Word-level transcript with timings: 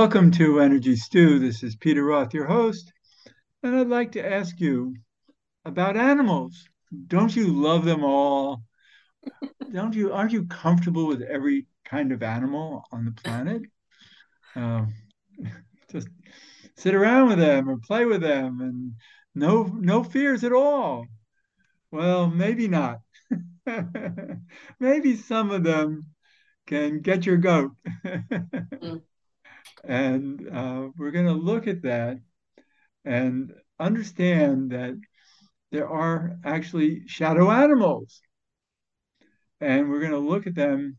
Welcome 0.00 0.30
to 0.30 0.60
Energy 0.60 0.96
Stew. 0.96 1.38
This 1.38 1.62
is 1.62 1.76
Peter 1.76 2.02
Roth, 2.02 2.32
your 2.32 2.46
host, 2.46 2.90
and 3.62 3.76
I'd 3.76 3.88
like 3.88 4.12
to 4.12 4.26
ask 4.26 4.58
you 4.58 4.96
about 5.66 5.94
animals. 5.94 6.66
Don't 7.08 7.36
you 7.36 7.48
love 7.48 7.84
them 7.84 8.02
all? 8.02 8.62
Don't 9.74 9.94
you? 9.94 10.10
Aren't 10.10 10.32
you 10.32 10.46
comfortable 10.46 11.06
with 11.06 11.20
every 11.20 11.66
kind 11.84 12.12
of 12.12 12.22
animal 12.22 12.82
on 12.90 13.04
the 13.04 13.10
planet? 13.10 13.60
Um, 14.56 14.94
just 15.92 16.08
sit 16.78 16.94
around 16.94 17.28
with 17.28 17.38
them 17.38 17.68
or 17.68 17.76
play 17.76 18.06
with 18.06 18.22
them, 18.22 18.62
and 18.62 18.94
no 19.34 19.64
no 19.64 20.02
fears 20.02 20.44
at 20.44 20.54
all. 20.54 21.04
Well, 21.90 22.26
maybe 22.26 22.68
not. 22.68 23.00
maybe 24.80 25.16
some 25.16 25.50
of 25.50 25.62
them 25.62 26.06
can 26.66 27.02
get 27.02 27.26
your 27.26 27.36
goat. 27.36 27.72
Mm, 28.02 29.02
And 29.84 30.48
uh, 30.52 30.88
we're 30.96 31.10
going 31.10 31.26
to 31.26 31.32
look 31.32 31.66
at 31.66 31.82
that 31.82 32.18
and 33.04 33.52
understand 33.78 34.70
that 34.72 34.98
there 35.72 35.88
are 35.88 36.36
actually 36.44 37.06
shadow 37.06 37.50
animals. 37.50 38.20
And 39.60 39.88
we're 39.88 40.00
going 40.00 40.12
to 40.12 40.18
look 40.18 40.46
at 40.46 40.54
them 40.54 40.96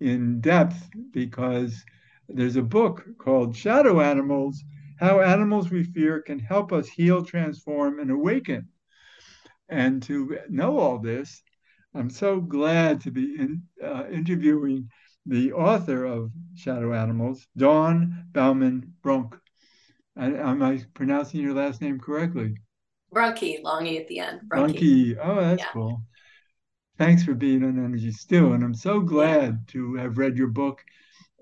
in 0.00 0.40
depth 0.40 0.88
because 1.12 1.84
there's 2.28 2.56
a 2.56 2.62
book 2.62 3.04
called 3.18 3.56
Shadow 3.56 4.00
Animals 4.00 4.62
How 4.98 5.20
Animals 5.20 5.70
We 5.70 5.84
Fear 5.84 6.22
Can 6.22 6.38
Help 6.38 6.72
Us 6.72 6.88
Heal, 6.88 7.24
Transform, 7.24 7.98
and 8.00 8.10
Awaken. 8.10 8.68
And 9.68 10.02
to 10.04 10.38
know 10.48 10.78
all 10.78 10.98
this, 10.98 11.42
I'm 11.94 12.10
so 12.10 12.40
glad 12.40 13.00
to 13.02 13.10
be 13.10 13.36
in, 13.38 13.62
uh, 13.82 14.04
interviewing 14.10 14.90
the 15.28 15.52
author 15.52 16.04
of 16.04 16.32
Shadow 16.56 16.94
Animals, 16.94 17.46
Dawn 17.56 18.24
Baumann 18.32 18.94
Brunk. 19.02 19.36
And 20.16 20.36
am 20.36 20.62
I 20.62 20.84
pronouncing 20.94 21.40
your 21.40 21.54
last 21.54 21.80
name 21.80 22.00
correctly? 22.00 22.56
Brunky, 23.12 23.60
long 23.62 23.86
E 23.86 23.98
at 23.98 24.08
the 24.08 24.18
end. 24.20 24.40
Brunky. 24.48 25.16
Oh, 25.18 25.36
that's 25.36 25.60
Yeah. 25.60 25.72
cool. 25.72 26.02
Thanks 26.98 27.22
for 27.24 27.34
being 27.34 27.64
on 27.64 27.78
Energy 27.78 28.10
Stew. 28.12 28.52
And 28.52 28.64
I'm 28.64 28.74
so 28.74 29.00
glad 29.00 29.68
to 29.68 29.94
have 29.94 30.18
read 30.18 30.36
your 30.36 30.48
book 30.48 30.84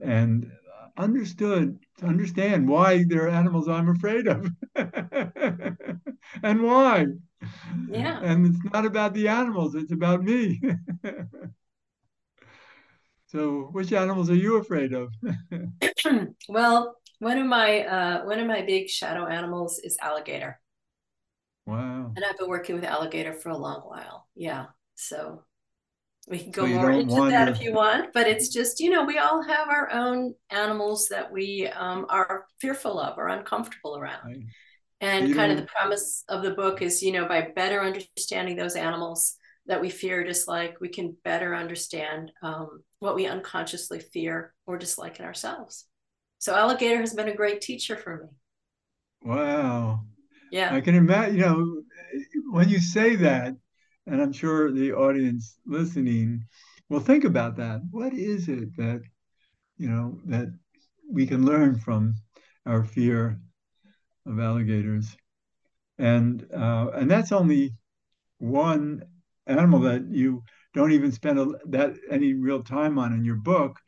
and 0.03 0.51
understood, 0.97 1.79
to 1.99 2.07
understand 2.07 2.69
why 2.69 3.05
there 3.05 3.25
are 3.27 3.31
animals 3.31 3.69
I'm 3.69 3.89
afraid 3.89 4.27
of 4.29 4.51
and 6.43 6.63
why. 6.63 7.07
Yeah. 7.89 8.21
And 8.23 8.47
it's 8.47 8.73
not 8.73 8.87
about 8.87 9.15
the 9.15 9.29
animals, 9.29 9.75
it's 9.75 9.93
about 9.93 10.23
me. 10.23 10.61
So, 13.37 13.69
which 13.73 13.93
animals 13.93 14.31
are 14.31 14.35
you 14.35 14.57
afraid 14.57 14.95
of? 14.95 15.13
Well, 16.49 16.97
one 17.19 17.37
of 17.37 17.47
my 17.47 17.85
uh, 17.85 18.25
one 18.25 18.39
of 18.39 18.47
my 18.47 18.63
big 18.63 18.89
shadow 18.89 19.27
animals 19.27 19.79
is 19.79 19.99
alligator, 20.01 20.59
Wow. 21.67 22.13
and 22.17 22.25
I've 22.25 22.39
been 22.39 22.49
working 22.49 22.77
with 22.77 22.85
alligator 22.85 23.35
for 23.35 23.51
a 23.51 23.57
long 23.57 23.83
while. 23.83 24.27
Yeah. 24.35 24.67
So 24.95 25.43
we 26.29 26.39
can 26.39 26.51
go 26.51 26.65
you 26.65 26.77
more 26.77 26.93
don't 26.93 27.01
into 27.03 27.31
that 27.31 27.49
if 27.49 27.61
you 27.61 27.75
want, 27.75 28.15
but 28.15 28.27
it's 28.27 28.49
just, 28.49 28.81
you 28.81 28.89
know, 28.91 29.05
we 29.05 29.19
all 29.19 29.43
have 29.43 29.69
our 29.69 29.93
own 29.93 30.35
animals 30.51 31.09
that 31.09 31.31
we 31.31 31.69
um, 31.69 32.07
are 32.09 32.47
fearful 32.59 32.99
of 32.99 33.19
or 33.19 33.29
uncomfortable 33.29 33.99
around. 33.99 34.27
Right? 34.27 34.47
And 35.03 35.29
you 35.29 35.35
kind 35.35 35.53
of 35.53 35.59
the 35.59 35.67
premise 35.67 36.25
of 36.29 36.43
the 36.43 36.53
book 36.53 36.81
is, 36.81 37.03
you 37.03 37.13
know, 37.13 37.29
by 37.29 37.49
better 37.55 37.83
understanding 37.83 38.57
those 38.57 38.77
animals 38.77 39.37
that 39.67 39.81
we 39.81 39.91
fear 39.91 40.21
or 40.21 40.25
dislike, 40.25 40.77
we 40.81 40.89
can 40.89 41.17
better 41.25 41.55
understand 41.55 42.31
um, 42.43 42.83
what 43.01 43.15
we 43.15 43.27
unconsciously 43.27 44.01
fear 44.01 44.55
or 44.67 44.79
dislike 44.79 45.19
in 45.19 45.25
ourselves. 45.25 45.87
So 46.39 46.55
alligator 46.55 47.01
has 47.01 47.15
been 47.15 47.29
a 47.29 47.35
great 47.35 47.61
teacher 47.61 47.97
for 47.97 48.17
me. 48.23 49.33
wow. 49.33 50.01
Yeah. 50.53 50.73
I 50.73 50.81
can 50.81 50.95
imagine, 50.95 51.37
you 51.37 51.41
know, 51.41 51.83
when 52.51 52.69
you 52.69 52.79
say 52.79 53.17
that, 53.17 53.55
and 54.07 54.23
I'm 54.23 54.33
sure 54.33 54.71
the 54.71 54.93
audience 54.93 55.59
listening 55.67 56.45
will 56.89 57.01
think 57.01 57.25
about 57.25 57.57
that. 57.57 57.81
What 57.91 58.13
is 58.13 58.49
it 58.49 58.77
that, 58.77 59.03
you 59.77 59.89
know, 59.89 60.21
that 60.27 60.49
we 61.11 61.27
can 61.27 61.45
learn 61.45 61.79
from 61.79 62.15
our 62.65 62.85
fear 62.85 63.41
of 64.25 64.39
alligators? 64.39 65.17
And 65.99 66.47
uh, 66.55 66.91
and 66.95 67.11
that's 67.11 67.33
only 67.33 67.75
one 68.39 69.03
animal 69.47 69.81
that 69.81 70.07
you 70.11 70.43
don't 70.75 70.93
even 70.93 71.13
spend 71.13 71.39
a, 71.39 71.47
that 71.67 71.95
any 72.11 72.35
real 72.35 72.63
time 72.63 72.99
on 72.99 73.13
in 73.13 73.25
your 73.25 73.37
book 73.37 73.79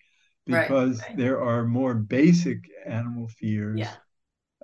Right. 0.49 0.71
because 0.71 1.01
Right. 1.01 1.17
there 1.17 1.43
are 1.43 1.65
more 1.65 1.95
basic 1.95 2.59
animal 2.87 3.29
fears. 3.29 3.81
Yeah. 3.81 3.95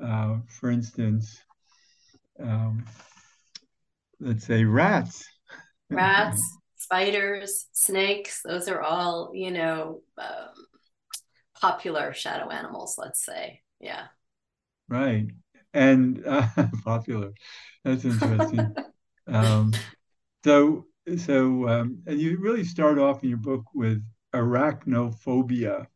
Uh, 0.03 0.38
for 0.49 0.71
instance, 0.71 1.41
um, 2.41 2.84
let's 4.21 4.44
say 4.44 4.65
rats. 4.65 5.25
Rats, 5.91 6.43
spiders, 6.77 7.66
snakes, 7.72 8.41
those 8.43 8.69
are 8.69 8.81
all, 8.81 9.31
you 9.34 9.50
know, 9.50 10.00
um, 10.19 10.55
popular 11.61 12.12
shadow 12.12 12.50
animals, 12.50 12.97
let's 12.99 13.25
say. 13.25 13.61
Yeah. 13.81 14.06
Right. 14.88 15.28
And 15.72 16.22
uh, 16.26 16.47
popular. 16.84 17.32
That's 17.84 18.05
interesting. 18.05 18.75
Um, 19.26 19.72
so, 20.44 20.84
so, 21.16 21.69
um, 21.69 22.03
and 22.06 22.21
you 22.21 22.38
really 22.38 22.65
start 22.65 22.99
off 22.99 23.22
in 23.22 23.31
your 23.31 23.38
book 23.38 23.65
with 23.75 24.03
arachnophobia, 24.34 25.87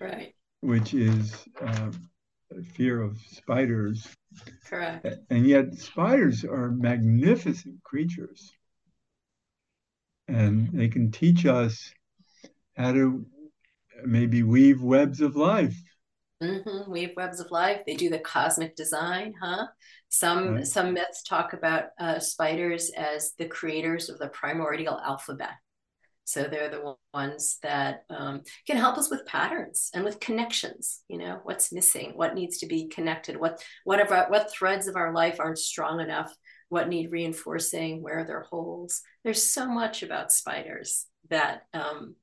Right. 0.00 0.34
which 0.60 0.92
is 0.94 1.34
um, 1.60 1.92
fear 2.74 3.00
of 3.00 3.18
spiders. 3.30 4.06
Correct. 4.68 5.06
And 5.30 5.46
yet, 5.46 5.74
spiders 5.74 6.44
are 6.44 6.70
magnificent 6.70 7.82
creatures, 7.82 8.52
and 10.28 10.68
they 10.72 10.88
can 10.88 11.10
teach 11.10 11.46
us 11.46 11.92
how 12.76 12.92
to 12.92 13.24
maybe 14.04 14.42
weave 14.42 14.82
webs 14.82 15.20
of 15.20 15.36
life, 15.36 15.76
Mm-hmm. 16.42 16.90
Weave 16.90 17.14
webs 17.16 17.40
of 17.40 17.50
life. 17.50 17.80
They 17.86 17.94
do 17.94 18.10
the 18.10 18.18
cosmic 18.18 18.76
design, 18.76 19.34
huh? 19.40 19.66
Some 20.10 20.56
right? 20.56 20.66
some 20.66 20.92
myths 20.92 21.22
talk 21.22 21.54
about 21.54 21.84
uh, 21.98 22.18
spiders 22.18 22.90
as 22.90 23.32
the 23.38 23.46
creators 23.46 24.10
of 24.10 24.18
the 24.18 24.28
primordial 24.28 25.00
alphabet. 25.00 25.54
So 26.24 26.42
they're 26.42 26.68
the 26.68 26.96
ones 27.14 27.58
that 27.62 28.04
um, 28.10 28.42
can 28.66 28.76
help 28.76 28.98
us 28.98 29.08
with 29.10 29.26
patterns 29.26 29.90
and 29.94 30.04
with 30.04 30.20
connections. 30.20 31.02
You 31.08 31.18
know, 31.18 31.40
what's 31.44 31.72
missing, 31.72 32.12
what 32.16 32.34
needs 32.34 32.58
to 32.58 32.66
be 32.66 32.88
connected, 32.88 33.38
what 33.38 33.62
what 33.84 34.00
of 34.00 34.10
our, 34.10 34.28
what 34.28 34.50
threads 34.50 34.88
of 34.88 34.96
our 34.96 35.14
life 35.14 35.36
aren't 35.38 35.58
strong 35.58 36.00
enough, 36.00 36.34
what 36.68 36.88
need 36.88 37.12
reinforcing, 37.12 38.02
where 38.02 38.18
are 38.18 38.26
there 38.26 38.42
holes. 38.42 39.00
There's 39.24 39.52
so 39.52 39.66
much 39.66 40.02
about 40.02 40.32
spiders 40.32 41.06
that 41.30 41.62
um, 41.72 42.16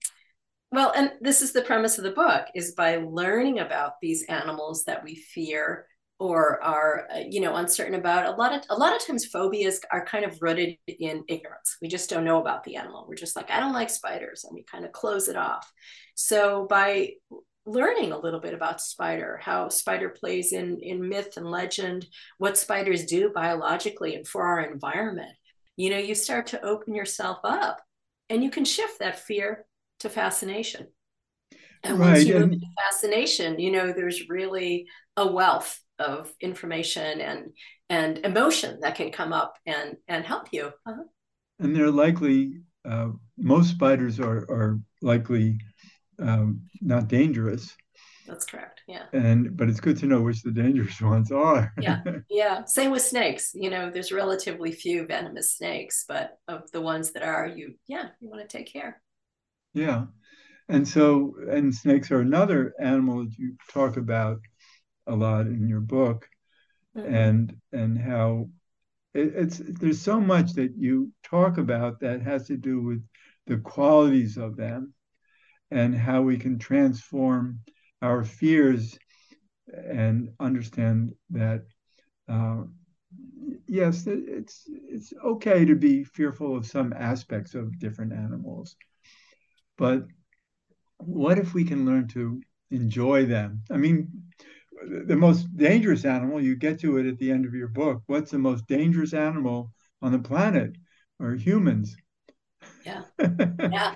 well, 0.73 0.91
and 0.95 1.11
this 1.21 1.43
is 1.43 1.53
the 1.53 1.61
premise 1.61 1.99
of 1.99 2.03
the 2.03 2.11
book 2.11 2.47
is 2.55 2.73
by 2.73 2.97
learning 2.97 3.59
about 3.59 3.93
these 4.01 4.23
animals 4.23 4.85
that 4.85 5.03
we 5.03 5.15
fear 5.15 5.85
or 6.19 6.63
are 6.63 7.07
uh, 7.13 7.19
you 7.29 7.41
know 7.41 7.55
uncertain 7.55 7.93
about. 7.93 8.25
A 8.25 8.35
lot 8.35 8.53
of 8.53 8.63
a 8.69 8.75
lot 8.75 8.95
of 8.95 9.05
times 9.05 9.25
phobias 9.25 9.79
are 9.91 10.03
kind 10.03 10.25
of 10.25 10.41
rooted 10.41 10.77
in 10.87 11.23
ignorance. 11.27 11.77
We 11.79 11.89
just 11.89 12.09
don't 12.09 12.23
know 12.23 12.41
about 12.41 12.63
the 12.63 12.75
animal. 12.77 13.05
We're 13.07 13.15
just 13.15 13.35
like 13.35 13.51
i 13.51 13.59
don't 13.59 13.73
like 13.73 13.91
spiders 13.91 14.45
and 14.45 14.55
we 14.55 14.63
kind 14.63 14.83
of 14.83 14.91
close 14.91 15.27
it 15.27 15.35
off. 15.35 15.71
So 16.15 16.65
by 16.67 17.11
learning 17.65 18.11
a 18.11 18.19
little 18.19 18.39
bit 18.39 18.53
about 18.53 18.81
spider 18.81 19.39
how 19.41 19.69
spider 19.69 20.09
plays 20.09 20.51
in 20.51 20.79
in 20.81 21.07
myth 21.07 21.37
and 21.37 21.49
legend 21.49 22.05
what 22.37 22.57
spiders 22.57 23.05
do 23.05 23.31
biologically 23.33 24.15
and 24.15 24.27
for 24.27 24.43
our 24.43 24.59
environment 24.59 25.31
you 25.77 25.89
know 25.89 25.97
you 25.97 26.13
start 26.13 26.47
to 26.47 26.61
open 26.61 26.93
yourself 26.93 27.37
up 27.45 27.81
and 28.29 28.43
you 28.43 28.49
can 28.49 28.65
shift 28.65 28.99
that 28.99 29.17
fear 29.17 29.65
to 30.03 30.09
fascination. 30.09 30.87
And 31.83 31.99
once 31.99 32.19
Right. 32.19 32.27
you 32.27 32.35
move 32.35 32.53
into 32.53 32.67
fascination, 32.85 33.59
you 33.59 33.71
know, 33.71 33.91
there's 33.93 34.29
really 34.29 34.87
a 35.17 35.27
wealth 35.27 35.79
of 35.99 36.33
information 36.41 37.21
and 37.21 37.51
and 37.89 38.19
emotion 38.19 38.79
that 38.81 38.95
can 38.95 39.11
come 39.11 39.33
up 39.33 39.55
and 39.65 39.97
and 40.07 40.25
help 40.25 40.47
you. 40.53 40.71
Uh-huh. 40.87 41.03
and 41.59 41.75
they're 41.75 41.91
likely 41.91 42.61
uh, 42.85 43.09
most 43.37 43.71
spiders 43.71 44.19
are 44.19 44.39
are 44.51 44.79
likely 45.01 45.59
um, 46.19 46.61
not 46.81 47.07
dangerous, 47.09 47.75
That's 48.27 48.45
correct. 48.45 48.81
Yeah. 48.87 49.05
and 49.13 49.55
but 49.57 49.69
it's 49.69 49.81
good 49.81 49.97
to 49.99 50.07
know 50.07 50.21
which 50.21 50.41
the 50.43 50.51
dangerous 50.51 51.01
ones 51.13 51.31
are. 51.31 51.73
Yeah. 51.77 52.01
Yeah. 52.29 52.65
Same 52.65 52.91
with 52.91 53.03
snakes. 53.03 53.51
You 53.53 53.69
know, 53.69 53.91
there's 53.91 54.11
relatively 54.11 54.71
few 54.71 55.05
venomous 55.05 55.53
snakes, 55.57 56.05
but 56.07 56.37
of 56.47 56.71
the 56.71 56.81
ones 56.81 57.11
that 57.13 57.23
are, 57.23 57.47
you, 57.47 57.75
yeah, 57.87 58.09
you 58.21 58.29
want 58.29 58.41
to 58.47 58.57
take 58.57 58.73
care. 58.73 59.02
Yeah. 59.73 60.05
And 60.69 60.87
so, 60.87 61.35
and 61.49 61.73
snakes 61.73 62.11
are 62.11 62.21
another 62.21 62.73
animal 62.79 63.23
that 63.25 63.37
you 63.37 63.55
talk 63.71 63.97
about 63.97 64.39
a 65.07 65.15
lot 65.15 65.47
in 65.47 65.67
your 65.67 65.81
book, 65.81 66.27
Mm-hmm. 66.95 67.13
and 67.13 67.55
and 67.71 67.97
how 67.97 68.49
it, 69.13 69.33
it's 69.35 69.57
there's 69.65 70.01
so 70.01 70.19
much 70.19 70.53
that 70.53 70.73
you 70.77 71.11
talk 71.23 71.57
about 71.57 71.99
that 72.01 72.21
has 72.21 72.47
to 72.47 72.57
do 72.57 72.81
with 72.81 73.03
the 73.47 73.57
qualities 73.57 74.37
of 74.37 74.55
them 74.57 74.93
and 75.71 75.95
how 75.95 76.21
we 76.21 76.37
can 76.37 76.59
transform 76.59 77.59
our 78.01 78.23
fears 78.23 78.97
and 79.87 80.29
understand 80.39 81.13
that 81.31 81.63
uh, 82.29 82.63
yes, 83.67 84.05
it's 84.07 84.63
it's 84.67 85.13
okay 85.23 85.65
to 85.65 85.75
be 85.75 86.03
fearful 86.03 86.55
of 86.55 86.65
some 86.65 86.93
aspects 86.93 87.55
of 87.55 87.79
different 87.79 88.13
animals, 88.13 88.75
but 89.77 90.05
what 90.97 91.37
if 91.37 91.53
we 91.53 91.63
can 91.63 91.85
learn 91.85 92.07
to 92.09 92.41
enjoy 92.71 93.25
them? 93.25 93.63
I 93.71 93.77
mean, 93.77 94.09
the 95.05 95.15
most 95.15 95.55
dangerous 95.55 96.05
animal, 96.05 96.41
you 96.41 96.55
get 96.55 96.79
to 96.81 96.97
it 96.97 97.07
at 97.07 97.17
the 97.17 97.31
end 97.31 97.45
of 97.45 97.53
your 97.53 97.67
book. 97.67 98.03
What's 98.07 98.31
the 98.31 98.39
most 98.39 98.67
dangerous 98.67 99.13
animal 99.13 99.71
on 100.01 100.11
the 100.11 100.19
planet? 100.19 100.75
Or 101.19 101.35
humans. 101.35 101.95
Yeah. 102.85 103.03
Yeah. 103.71 103.95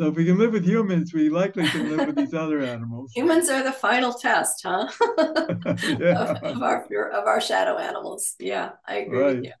So 0.00 0.06
if 0.06 0.14
we 0.14 0.24
can 0.24 0.38
live 0.38 0.54
with 0.54 0.64
humans, 0.64 1.12
we 1.12 1.28
likely 1.28 1.68
can 1.68 1.94
live 1.94 2.06
with 2.06 2.16
these 2.16 2.32
other 2.32 2.62
animals. 2.62 3.12
Humans 3.14 3.50
are 3.50 3.62
the 3.62 3.70
final 3.70 4.14
test, 4.14 4.62
huh? 4.64 4.88
yeah. 5.18 6.14
of, 6.16 6.42
of, 6.42 6.62
our 6.62 7.08
of 7.10 7.26
our 7.26 7.38
shadow 7.38 7.76
animals. 7.76 8.34
Yeah, 8.38 8.70
I 8.88 8.94
agree 9.00 9.18
right. 9.18 9.36
with 9.36 9.44
you. 9.44 9.52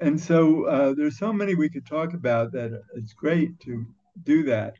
And 0.00 0.20
so 0.20 0.64
uh, 0.64 0.94
there's 0.94 1.18
so 1.18 1.32
many 1.32 1.54
we 1.54 1.68
could 1.68 1.86
talk 1.86 2.14
about 2.14 2.52
that 2.52 2.82
it's 2.94 3.12
great 3.12 3.58
to 3.60 3.86
do 4.22 4.42
that. 4.44 4.74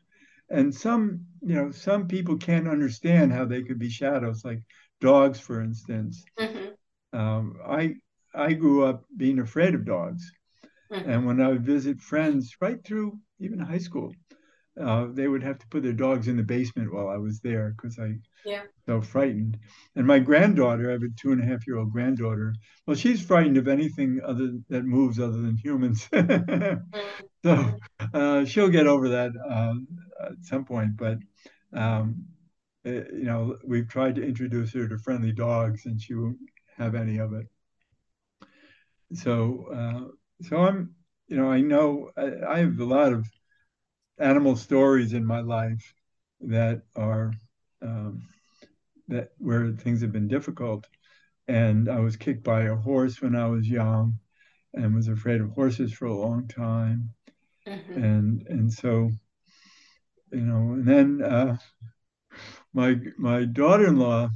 And 0.49 0.73
some, 0.73 1.25
you 1.41 1.55
know, 1.55 1.71
some 1.71 2.07
people 2.07 2.37
can't 2.37 2.67
understand 2.67 3.31
how 3.31 3.45
they 3.45 3.63
could 3.63 3.79
be 3.79 3.89
shadows, 3.89 4.45
like 4.45 4.61
dogs, 5.01 5.39
for 5.39 5.61
instance. 5.61 6.23
Mm-hmm. 6.37 7.19
Um, 7.19 7.57
I 7.65 7.95
I 8.33 8.53
grew 8.53 8.83
up 8.85 9.05
being 9.15 9.39
afraid 9.39 9.73
of 9.73 9.85
dogs. 9.85 10.31
Mm-hmm. 10.91 11.09
And 11.09 11.25
when 11.25 11.41
I 11.41 11.47
would 11.47 11.65
visit 11.65 11.99
friends 12.01 12.55
right 12.61 12.83
through 12.83 13.17
even 13.39 13.59
high 13.59 13.79
school, 13.79 14.13
uh, 14.81 15.07
they 15.09 15.27
would 15.27 15.43
have 15.43 15.57
to 15.57 15.67
put 15.67 15.83
their 15.83 15.93
dogs 15.93 16.27
in 16.27 16.35
the 16.35 16.43
basement 16.43 16.93
while 16.93 17.07
I 17.07 17.17
was 17.17 17.39
there 17.39 17.73
because 17.75 17.97
I 17.97 18.15
yeah. 18.45 18.63
so 18.85 19.01
frightened. 19.01 19.57
And 19.95 20.05
my 20.05 20.19
granddaughter, 20.19 20.89
I 20.89 20.93
have 20.93 21.03
a 21.03 21.09
two 21.17 21.31
and 21.31 21.41
a 21.41 21.45
half 21.45 21.65
year 21.65 21.77
old 21.77 21.91
granddaughter. 21.91 22.53
Well, 22.85 22.95
she's 22.95 23.21
frightened 23.21 23.57
of 23.57 23.67
anything 23.67 24.19
other 24.25 24.57
that 24.69 24.83
moves 24.83 25.19
other 25.19 25.41
than 25.41 25.55
humans. 25.55 26.07
mm-hmm. 26.13 27.01
So 27.43 27.77
uh, 28.13 28.45
she'll 28.45 28.69
get 28.69 28.87
over 28.87 29.09
that 29.09 29.31
uh, 29.49 29.75
at 30.25 30.43
some 30.43 30.65
point. 30.65 30.97
But 30.97 31.19
um, 31.73 32.25
eh, 32.85 33.03
you 33.13 33.25
know, 33.25 33.57
we've 33.63 33.87
tried 33.87 34.15
to 34.15 34.23
introduce 34.25 34.73
her 34.73 34.87
to 34.89 34.97
friendly 34.97 35.31
dogs, 35.31 35.85
and 35.85 36.01
she 36.01 36.15
won't 36.15 36.37
have 36.77 36.95
any 36.95 37.19
of 37.19 37.33
it. 37.33 37.47
So, 39.13 39.67
uh, 39.73 40.45
so 40.47 40.57
I'm 40.57 40.95
you 41.27 41.37
know, 41.37 41.51
I 41.51 41.61
know 41.61 42.11
I, 42.17 42.31
I 42.47 42.59
have 42.59 42.79
a 42.79 42.85
lot 42.85 43.13
of 43.13 43.27
animal 44.17 44.55
stories 44.55 45.13
in 45.13 45.25
my 45.25 45.41
life 45.41 45.93
that 46.41 46.81
are 46.95 47.31
um, 47.81 48.23
that 49.07 49.31
where 49.37 49.71
things 49.71 50.01
have 50.01 50.11
been 50.11 50.27
difficult. 50.27 50.87
And 51.47 51.89
I 51.89 51.99
was 51.99 52.15
kicked 52.15 52.43
by 52.43 52.63
a 52.63 52.75
horse 52.75 53.21
when 53.21 53.35
I 53.35 53.47
was 53.47 53.67
young, 53.67 54.19
and 54.73 54.95
was 54.95 55.07
afraid 55.07 55.41
of 55.41 55.51
horses 55.51 55.93
for 55.93 56.05
a 56.05 56.13
long 56.13 56.47
time. 56.47 57.09
Mm-hmm. 57.67 58.03
And 58.03 58.47
and 58.47 58.73
so, 58.73 59.11
you 60.31 60.41
know, 60.41 60.73
and 60.73 60.85
then 60.85 61.21
uh, 61.21 61.57
my 62.73 62.97
my 63.17 63.45
daughter-in-law 63.45 64.29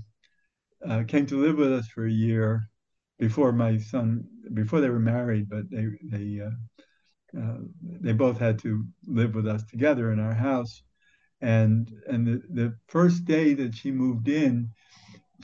uh, 0.87 1.03
came 1.07 1.25
to 1.27 1.41
live 1.41 1.57
with 1.57 1.71
us 1.71 1.87
for 1.87 2.05
a 2.05 2.11
year 2.11 2.69
before 3.17 3.51
my 3.51 3.77
son 3.77 4.23
before 4.53 4.81
they 4.81 4.89
were 4.89 4.99
married, 4.99 5.49
but 5.49 5.69
they 5.69 5.87
they 6.03 6.41
uh, 6.41 6.51
uh, 7.37 7.57
they 7.81 8.13
both 8.13 8.37
had 8.37 8.59
to 8.59 8.85
live 9.05 9.35
with 9.35 9.47
us 9.47 9.63
together 9.65 10.11
in 10.11 10.19
our 10.19 10.33
house. 10.33 10.81
And 11.41 11.89
and 12.07 12.27
the, 12.27 12.41
the 12.49 12.75
first 12.87 13.25
day 13.25 13.53
that 13.53 13.73
she 13.73 13.91
moved 13.91 14.27
in, 14.27 14.69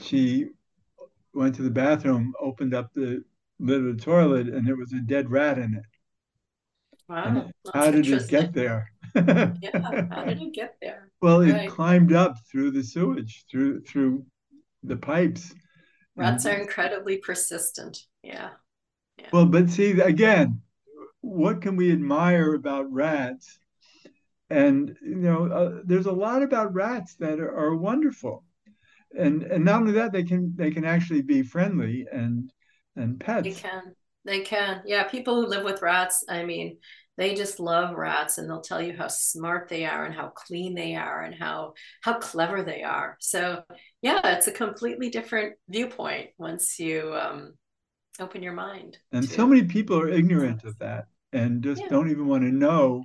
she 0.02 0.46
went 1.32 1.54
to 1.56 1.62
the 1.62 1.70
bathroom, 1.70 2.34
opened 2.40 2.74
up 2.74 2.92
the 2.94 3.22
lid 3.58 3.86
of 3.86 3.96
the 3.96 4.02
toilet, 4.02 4.48
and 4.48 4.66
there 4.66 4.76
was 4.76 4.92
a 4.92 5.00
dead 5.00 5.30
rat 5.30 5.58
in 5.58 5.74
it. 5.74 5.84
Wow. 7.08 7.50
How 7.72 7.90
did 7.90 8.06
it 8.08 8.28
get 8.28 8.52
there? 8.52 8.90
yeah, 9.14 10.06
how 10.10 10.24
did 10.24 10.42
it 10.42 10.52
get 10.52 10.76
there? 10.80 11.10
Well, 11.22 11.40
right. 11.40 11.64
it 11.64 11.70
climbed 11.70 12.12
up 12.12 12.36
through 12.50 12.72
the 12.72 12.82
sewage, 12.82 13.46
through 13.50 13.80
through 13.84 14.26
the 14.82 14.96
pipes. 14.96 15.54
Rats 16.14 16.44
and, 16.44 16.54
are 16.54 16.60
incredibly 16.60 17.16
persistent. 17.16 17.96
Yeah. 18.22 18.50
yeah. 19.18 19.28
Well, 19.32 19.46
but 19.46 19.70
see, 19.70 19.92
again, 19.92 20.60
what 21.26 21.60
can 21.60 21.76
we 21.76 21.90
admire 21.90 22.54
about 22.54 22.90
rats? 22.92 23.58
And 24.48 24.96
you 25.02 25.16
know, 25.16 25.46
uh, 25.46 25.80
there's 25.84 26.06
a 26.06 26.12
lot 26.12 26.42
about 26.42 26.72
rats 26.72 27.16
that 27.16 27.40
are, 27.40 27.50
are, 27.50 27.74
wonderful, 27.74 28.44
and 29.18 29.42
and 29.42 29.64
not 29.64 29.80
only 29.80 29.92
that, 29.94 30.12
they 30.12 30.22
can 30.22 30.52
they 30.54 30.70
can 30.70 30.84
actually 30.84 31.22
be 31.22 31.42
friendly 31.42 32.06
and 32.12 32.52
and 32.94 33.18
pets. 33.18 33.42
They 33.42 33.54
can, 33.54 33.94
they 34.24 34.40
can. 34.40 34.82
Yeah, 34.86 35.02
people 35.04 35.34
who 35.34 35.48
live 35.48 35.64
with 35.64 35.82
rats, 35.82 36.24
I 36.28 36.44
mean, 36.44 36.78
they 37.16 37.34
just 37.34 37.58
love 37.58 37.96
rats, 37.96 38.38
and 38.38 38.48
they'll 38.48 38.60
tell 38.60 38.80
you 38.80 38.96
how 38.96 39.08
smart 39.08 39.68
they 39.68 39.84
are 39.84 40.04
and 40.04 40.14
how 40.14 40.28
clean 40.28 40.76
they 40.76 40.94
are 40.94 41.22
and 41.22 41.34
how 41.34 41.74
how 42.02 42.20
clever 42.20 42.62
they 42.62 42.84
are. 42.84 43.16
So 43.18 43.64
yeah, 44.00 44.20
it's 44.36 44.46
a 44.46 44.52
completely 44.52 45.10
different 45.10 45.54
viewpoint 45.68 46.30
once 46.38 46.78
you 46.78 47.16
um, 47.20 47.54
open 48.20 48.44
your 48.44 48.52
mind. 48.52 48.98
And 49.10 49.28
to... 49.28 49.34
so 49.34 49.44
many 49.44 49.64
people 49.64 49.98
are 49.98 50.08
ignorant 50.08 50.62
of 50.62 50.78
that 50.78 51.06
and 51.32 51.62
just 51.62 51.82
yeah. 51.82 51.88
don't 51.88 52.10
even 52.10 52.26
want 52.26 52.42
to 52.42 52.50
know 52.50 53.04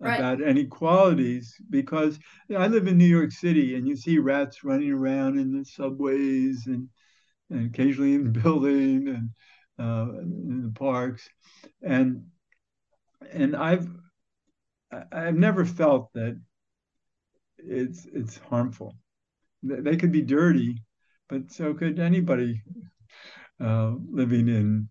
right. 0.00 0.18
about 0.18 0.42
any 0.42 0.64
qualities 0.64 1.54
because 1.70 2.18
I 2.54 2.66
live 2.66 2.86
in 2.86 2.98
New 2.98 3.06
York 3.06 3.32
City 3.32 3.76
and 3.76 3.86
you 3.86 3.96
see 3.96 4.18
rats 4.18 4.64
running 4.64 4.90
around 4.90 5.38
in 5.38 5.56
the 5.56 5.64
subways 5.64 6.66
and, 6.66 6.88
and 7.50 7.66
occasionally 7.66 8.14
in 8.14 8.24
the 8.24 8.40
building 8.40 9.08
and 9.08 9.30
uh, 9.78 10.20
in 10.20 10.62
the 10.64 10.78
parks 10.78 11.28
and 11.82 12.24
and 13.32 13.54
I've 13.54 13.88
I've 15.12 15.36
never 15.36 15.64
felt 15.64 16.12
that 16.14 16.40
it's 17.58 18.06
it's 18.12 18.38
harmful. 18.38 18.96
They 19.62 19.96
could 19.96 20.12
be 20.12 20.22
dirty, 20.22 20.82
but 21.28 21.52
so 21.52 21.74
could 21.74 22.00
anybody 22.00 22.62
uh, 23.60 23.92
living 24.10 24.48
in 24.48 24.88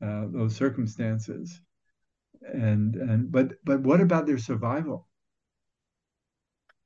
uh, 0.00 0.26
those 0.30 0.54
circumstances 0.54 1.60
and 2.52 2.96
and 2.96 3.30
but 3.30 3.52
but 3.64 3.80
what 3.80 4.00
about 4.00 4.26
their 4.26 4.38
survival? 4.38 5.06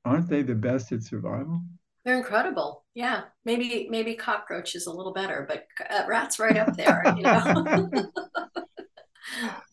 Aren't 0.05 0.29
they 0.29 0.41
the 0.41 0.55
best 0.55 0.91
at 0.91 1.03
survival? 1.03 1.61
They're 2.03 2.17
incredible. 2.17 2.85
Yeah. 2.93 3.21
Maybe 3.45 3.87
maybe 3.89 4.15
cockroaches 4.15 4.87
a 4.87 4.91
little 4.91 5.13
better 5.13 5.45
but 5.47 5.65
uh, 5.89 6.03
rats 6.07 6.39
right 6.39 6.57
up 6.57 6.75
there 6.75 7.03
you 7.15 7.23
know? 7.23 7.89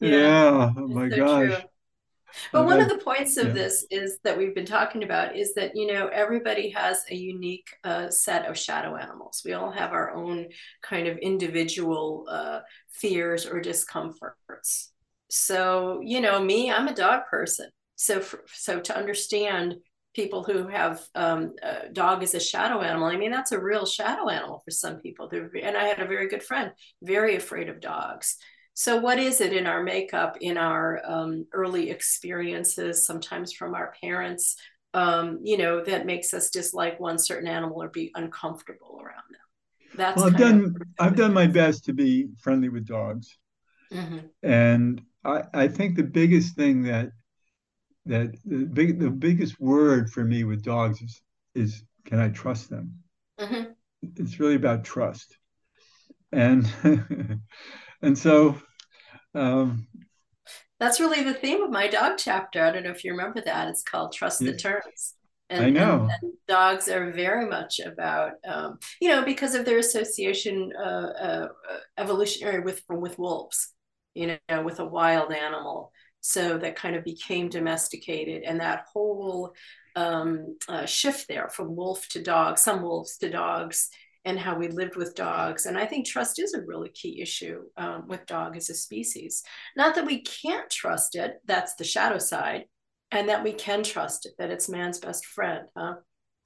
Yeah, 0.00 0.10
yeah. 0.10 0.70
oh 0.76 0.88
my 0.88 1.10
so 1.10 1.16
gosh. 1.16 1.48
True. 1.48 1.56
but 2.52 2.64
one 2.64 2.80
of 2.80 2.88
the 2.88 2.98
points 2.98 3.36
of 3.36 3.48
yeah. 3.48 3.52
this 3.52 3.84
is 3.90 4.18
that 4.24 4.38
we've 4.38 4.54
been 4.54 4.64
talking 4.64 5.02
about 5.02 5.36
is 5.36 5.52
that 5.54 5.72
you 5.74 5.92
know 5.92 6.06
everybody 6.06 6.70
has 6.70 7.04
a 7.10 7.14
unique 7.14 7.68
uh, 7.84 8.08
set 8.08 8.46
of 8.46 8.56
shadow 8.56 8.96
animals. 8.96 9.42
We 9.44 9.52
all 9.52 9.70
have 9.70 9.92
our 9.92 10.12
own 10.12 10.48
kind 10.82 11.08
of 11.08 11.18
individual 11.18 12.26
uh, 12.30 12.60
fears 12.90 13.44
or 13.44 13.60
discomforts 13.60 14.92
so 15.30 16.00
you 16.02 16.20
know 16.20 16.42
me 16.42 16.70
i'm 16.70 16.88
a 16.88 16.94
dog 16.94 17.22
person. 17.30 17.68
So 17.96 18.20
for, 18.20 18.40
so 18.52 18.80
to 18.80 18.96
understand 18.96 19.76
people 20.14 20.42
who 20.42 20.66
have 20.66 21.02
um, 21.14 21.54
a 21.62 21.88
dog 21.92 22.22
as 22.22 22.34
a 22.34 22.40
shadow 22.40 22.80
animal 22.80 23.08
i 23.08 23.16
mean 23.16 23.30
that's 23.30 23.52
a 23.52 23.60
real 23.60 23.86
shadow 23.86 24.28
animal 24.28 24.60
for 24.64 24.70
some 24.70 24.96
people. 24.96 25.28
They're, 25.28 25.50
and 25.62 25.76
i 25.76 25.84
had 25.84 26.00
a 26.00 26.06
very 26.06 26.28
good 26.28 26.42
friend 26.42 26.72
very 27.02 27.36
afraid 27.36 27.68
of 27.68 27.80
dogs. 27.80 28.36
So 28.74 28.96
what 28.96 29.18
is 29.18 29.40
it 29.40 29.52
in 29.52 29.66
our 29.66 29.82
makeup 29.82 30.38
in 30.40 30.56
our 30.56 31.02
um, 31.04 31.46
early 31.52 31.90
experiences 31.90 33.06
sometimes 33.06 33.52
from 33.52 33.74
our 33.74 33.92
parents 34.00 34.56
um, 34.94 35.40
you 35.42 35.58
know 35.58 35.84
that 35.84 36.06
makes 36.06 36.34
us 36.34 36.50
dislike 36.50 36.98
one 36.98 37.18
certain 37.18 37.48
animal 37.48 37.82
or 37.82 37.88
be 37.88 38.10
uncomfortable 38.14 39.00
around 39.02 39.28
them? 39.30 39.96
That's 39.96 40.16
well 40.16 40.26
i've 40.26 40.36
done 40.36 40.74
i've 40.98 41.16
done 41.16 41.32
my 41.32 41.46
best 41.46 41.84
to 41.84 41.92
be 41.92 42.28
friendly 42.38 42.68
with 42.68 42.86
dogs. 42.86 43.36
Mm-hmm. 43.92 44.18
and 44.44 45.02
I, 45.24 45.42
I 45.52 45.68
think 45.68 45.96
the 45.96 46.02
biggest 46.02 46.56
thing 46.56 46.82
that 46.84 47.10
that 48.06 48.34
the 48.44 48.64
big 48.64 48.98
the 48.98 49.10
biggest 49.10 49.60
word 49.60 50.10
for 50.10 50.24
me 50.24 50.44
with 50.44 50.64
dogs 50.64 51.00
is 51.02 51.20
is 51.54 51.84
can 52.06 52.18
I 52.18 52.28
trust 52.30 52.70
them? 52.70 52.94
Mm-hmm. 53.38 53.72
It's 54.16 54.40
really 54.40 54.54
about 54.54 54.84
trust, 54.84 55.36
and 56.32 56.70
and 58.02 58.16
so. 58.16 58.60
Um, 59.34 59.86
That's 60.80 60.98
really 60.98 61.22
the 61.22 61.34
theme 61.34 61.62
of 61.62 61.70
my 61.70 61.86
dog 61.86 62.14
chapter. 62.18 62.64
I 62.64 62.72
don't 62.72 62.82
know 62.82 62.90
if 62.90 63.04
you 63.04 63.12
remember 63.12 63.40
that. 63.42 63.68
It's 63.68 63.82
called 63.82 64.12
Trust 64.12 64.40
the 64.40 64.56
Turns. 64.56 65.14
And, 65.50 65.66
I 65.66 65.70
know. 65.70 66.02
And, 66.02 66.10
and 66.22 66.32
dogs 66.48 66.88
are 66.88 67.12
very 67.12 67.46
much 67.46 67.80
about, 67.80 68.32
um, 68.48 68.78
you 69.00 69.08
know, 69.08 69.24
because 69.24 69.54
of 69.54 69.64
their 69.64 69.78
association 69.78 70.72
uh, 70.76 71.12
uh, 71.20 71.48
evolutionary 71.98 72.60
with 72.60 72.82
with 72.88 73.18
wolves 73.18 73.74
you 74.14 74.38
know, 74.48 74.62
with 74.62 74.80
a 74.80 74.84
wild 74.84 75.32
animal. 75.32 75.92
So 76.20 76.58
that 76.58 76.76
kind 76.76 76.96
of 76.96 77.04
became 77.04 77.48
domesticated, 77.48 78.42
and 78.42 78.60
that 78.60 78.84
whole 78.92 79.54
um, 79.96 80.58
uh, 80.68 80.84
shift 80.86 81.28
there 81.28 81.48
from 81.48 81.74
wolf 81.74 82.06
to 82.08 82.22
dog, 82.22 82.58
some 82.58 82.82
wolves 82.82 83.16
to 83.18 83.30
dogs, 83.30 83.88
and 84.24 84.38
how 84.38 84.56
we 84.56 84.68
lived 84.68 84.96
with 84.96 85.14
dogs. 85.14 85.64
And 85.66 85.78
I 85.78 85.86
think 85.86 86.06
trust 86.06 86.38
is 86.38 86.52
a 86.52 86.62
really 86.62 86.90
key 86.90 87.22
issue 87.22 87.62
um, 87.76 88.06
with 88.06 88.26
dog 88.26 88.56
as 88.56 88.68
a 88.68 88.74
species. 88.74 89.42
Not 89.76 89.94
that 89.94 90.06
we 90.06 90.20
can't 90.20 90.70
trust 90.70 91.16
it, 91.16 91.40
that's 91.46 91.74
the 91.76 91.84
shadow 91.84 92.18
side, 92.18 92.64
and 93.10 93.28
that 93.28 93.42
we 93.42 93.52
can 93.52 93.82
trust 93.82 94.26
it, 94.26 94.34
that 94.38 94.50
it's 94.50 94.68
man's 94.68 94.98
best 94.98 95.24
friend. 95.24 95.66
Huh? 95.76 95.94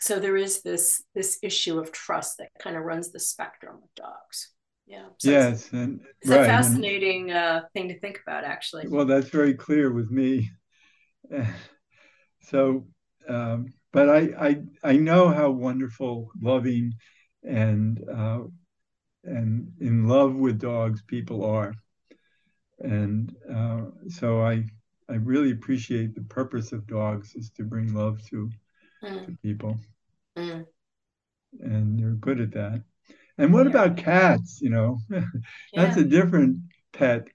So 0.01 0.21
there 0.21 0.37
is 0.37 0.63
this 0.63 1.03
this 1.15 1.39
issue 1.43 1.79
of 1.79 1.91
trust 1.91 2.39
that 2.39 2.51
kind 2.61 2.77
of 2.77 2.85
runs 2.85 3.11
the 3.11 3.21
spectrum 3.21 3.81
of 3.83 3.95
dogs. 3.97 4.54
Yeah. 4.87 5.07
So 5.19 5.31
yes, 5.31 5.65
it's, 5.65 5.73
and 5.73 6.01
it's 6.21 6.31
right. 6.31 6.43
a 6.43 6.45
fascinating 6.45 7.31
uh, 7.31 7.63
thing 7.73 7.89
to 7.89 7.99
think 8.01 8.21
about, 8.27 8.45
actually. 8.45 8.87
Well, 8.89 9.07
that's 9.07 9.29
very 9.29 9.55
clear 9.55 9.93
with 9.93 10.11
me. 10.11 10.51
So, 12.45 12.87
um, 13.29 13.73
but 13.93 14.09
I, 14.09 14.19
I 14.39 14.63
I 14.83 14.97
know 14.97 15.29
how 15.29 15.51
wonderful, 15.51 16.31
loving, 16.41 16.93
and 17.43 18.03
uh, 18.09 18.41
and 19.23 19.73
in 19.81 20.07
love 20.07 20.35
with 20.35 20.61
dogs 20.61 21.03
people 21.07 21.45
are, 21.45 21.73
and 22.81 23.35
uh, 23.51 23.83
so 24.09 24.43
I 24.43 24.65
I 25.09 25.15
really 25.15 25.53
appreciate 25.53 26.15
the 26.15 26.23
purpose 26.23 26.73
of 26.73 26.87
dogs 26.87 27.35
is 27.35 27.51
to 27.57 27.63
bring 27.65 27.95
love 27.95 28.21
to, 28.29 28.51
mm. 29.03 29.27
to 29.27 29.39
people, 29.43 29.79
mm. 30.37 30.67
and 31.61 31.99
they're 31.99 32.11
good 32.11 32.41
at 32.41 32.53
that. 32.53 32.83
And 33.39 33.53
what 33.53 33.67
yeah. 33.67 33.71
about 33.71 33.97
cats? 33.97 34.61
You 34.61 34.71
know, 34.71 34.99
that's 35.75 35.97
a 35.97 36.05
different 36.05 36.59
pet. 36.93 37.29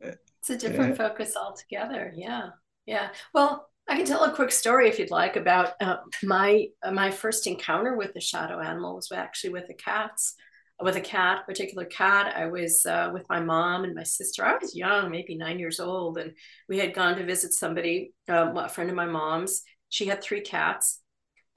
It's 0.00 0.50
a 0.50 0.56
different 0.56 0.92
uh, 0.92 1.08
focus 1.08 1.36
altogether. 1.36 2.12
Yeah, 2.16 2.50
yeah. 2.86 3.08
Well, 3.34 3.68
I 3.88 3.96
can 3.96 4.06
tell 4.06 4.24
a 4.24 4.32
quick 4.32 4.52
story 4.52 4.88
if 4.88 4.98
you'd 4.98 5.10
like 5.10 5.36
about 5.36 5.72
uh, 5.80 5.96
my 6.22 6.68
uh, 6.82 6.92
my 6.92 7.10
first 7.10 7.46
encounter 7.46 7.96
with 7.96 8.14
the 8.14 8.20
shadow 8.20 8.60
animal 8.60 8.94
was 8.94 9.10
actually 9.12 9.50
with 9.50 9.66
the 9.66 9.74
cats, 9.74 10.34
with 10.80 10.96
a 10.96 11.00
cat, 11.00 11.44
particular 11.46 11.84
cat. 11.84 12.34
I 12.36 12.46
was 12.46 12.86
uh, 12.86 13.10
with 13.12 13.28
my 13.28 13.40
mom 13.40 13.84
and 13.84 13.94
my 13.94 14.04
sister. 14.04 14.44
I 14.44 14.56
was 14.56 14.76
young, 14.76 15.10
maybe 15.10 15.36
nine 15.36 15.58
years 15.58 15.80
old, 15.80 16.18
and 16.18 16.32
we 16.68 16.78
had 16.78 16.94
gone 16.94 17.16
to 17.16 17.24
visit 17.24 17.52
somebody, 17.52 18.14
um, 18.28 18.56
a 18.56 18.68
friend 18.68 18.90
of 18.90 18.96
my 18.96 19.06
mom's. 19.06 19.62
She 19.88 20.06
had 20.06 20.22
three 20.22 20.40
cats, 20.40 20.99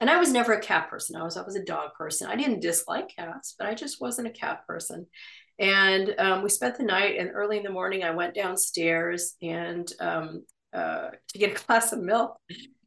and 0.04 0.10
I 0.10 0.18
was 0.18 0.30
never 0.30 0.52
a 0.52 0.60
cat 0.60 0.90
person. 0.90 1.16
I 1.16 1.22
was 1.22 1.38
I 1.38 1.42
was 1.44 1.56
a 1.56 1.64
dog 1.64 1.94
person. 1.96 2.28
I 2.28 2.36
didn't 2.36 2.60
dislike 2.60 3.16
cats, 3.16 3.54
but 3.58 3.66
I 3.66 3.72
just 3.72 4.02
wasn't 4.02 4.28
a 4.28 4.32
cat 4.32 4.66
person. 4.66 5.06
And 5.58 6.14
um, 6.18 6.42
we 6.42 6.50
spent 6.50 6.76
the 6.76 6.84
night, 6.84 7.18
and 7.18 7.30
early 7.32 7.56
in 7.56 7.62
the 7.62 7.70
morning, 7.70 8.04
I 8.04 8.10
went 8.10 8.34
downstairs 8.34 9.34
and 9.40 9.90
um, 10.00 10.44
uh, 10.74 11.08
to 11.28 11.38
get 11.38 11.58
a 11.58 11.64
glass 11.66 11.94
of 11.94 12.02
milk. 12.02 12.36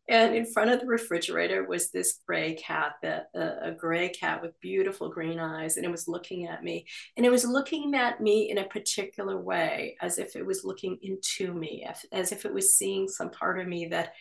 And 0.08 0.36
in 0.36 0.46
front 0.46 0.70
of 0.70 0.80
the 0.80 0.86
refrigerator 0.86 1.68
was 1.68 1.90
this 1.90 2.20
gray 2.28 2.54
cat, 2.54 2.94
that 3.02 3.30
uh, 3.36 3.56
a 3.64 3.72
gray 3.72 4.10
cat 4.10 4.44
with 4.44 4.62
beautiful 4.62 5.10
green 5.10 5.40
eyes, 5.40 5.78
and 5.78 5.88
it 5.88 5.92
was 5.92 6.08
looking 6.08 6.46
at 6.46 6.64
me. 6.64 6.86
And 7.18 7.26
it 7.26 7.32
was 7.32 7.46
looking 7.46 7.96
at 7.96 8.22
me 8.22 8.52
in 8.52 8.60
a 8.60 8.64
particular 8.66 9.42
way, 9.42 9.98
as 10.04 10.20
if 10.20 10.36
it 10.36 10.46
was 10.46 10.64
looking 10.64 11.00
into 11.02 11.52
me, 11.52 11.84
as 12.12 12.32
if 12.32 12.46
it 12.46 12.54
was 12.54 12.78
seeing 12.78 13.08
some 13.08 13.32
part 13.32 13.60
of 13.60 13.68
me 13.68 13.88
that 13.88 14.14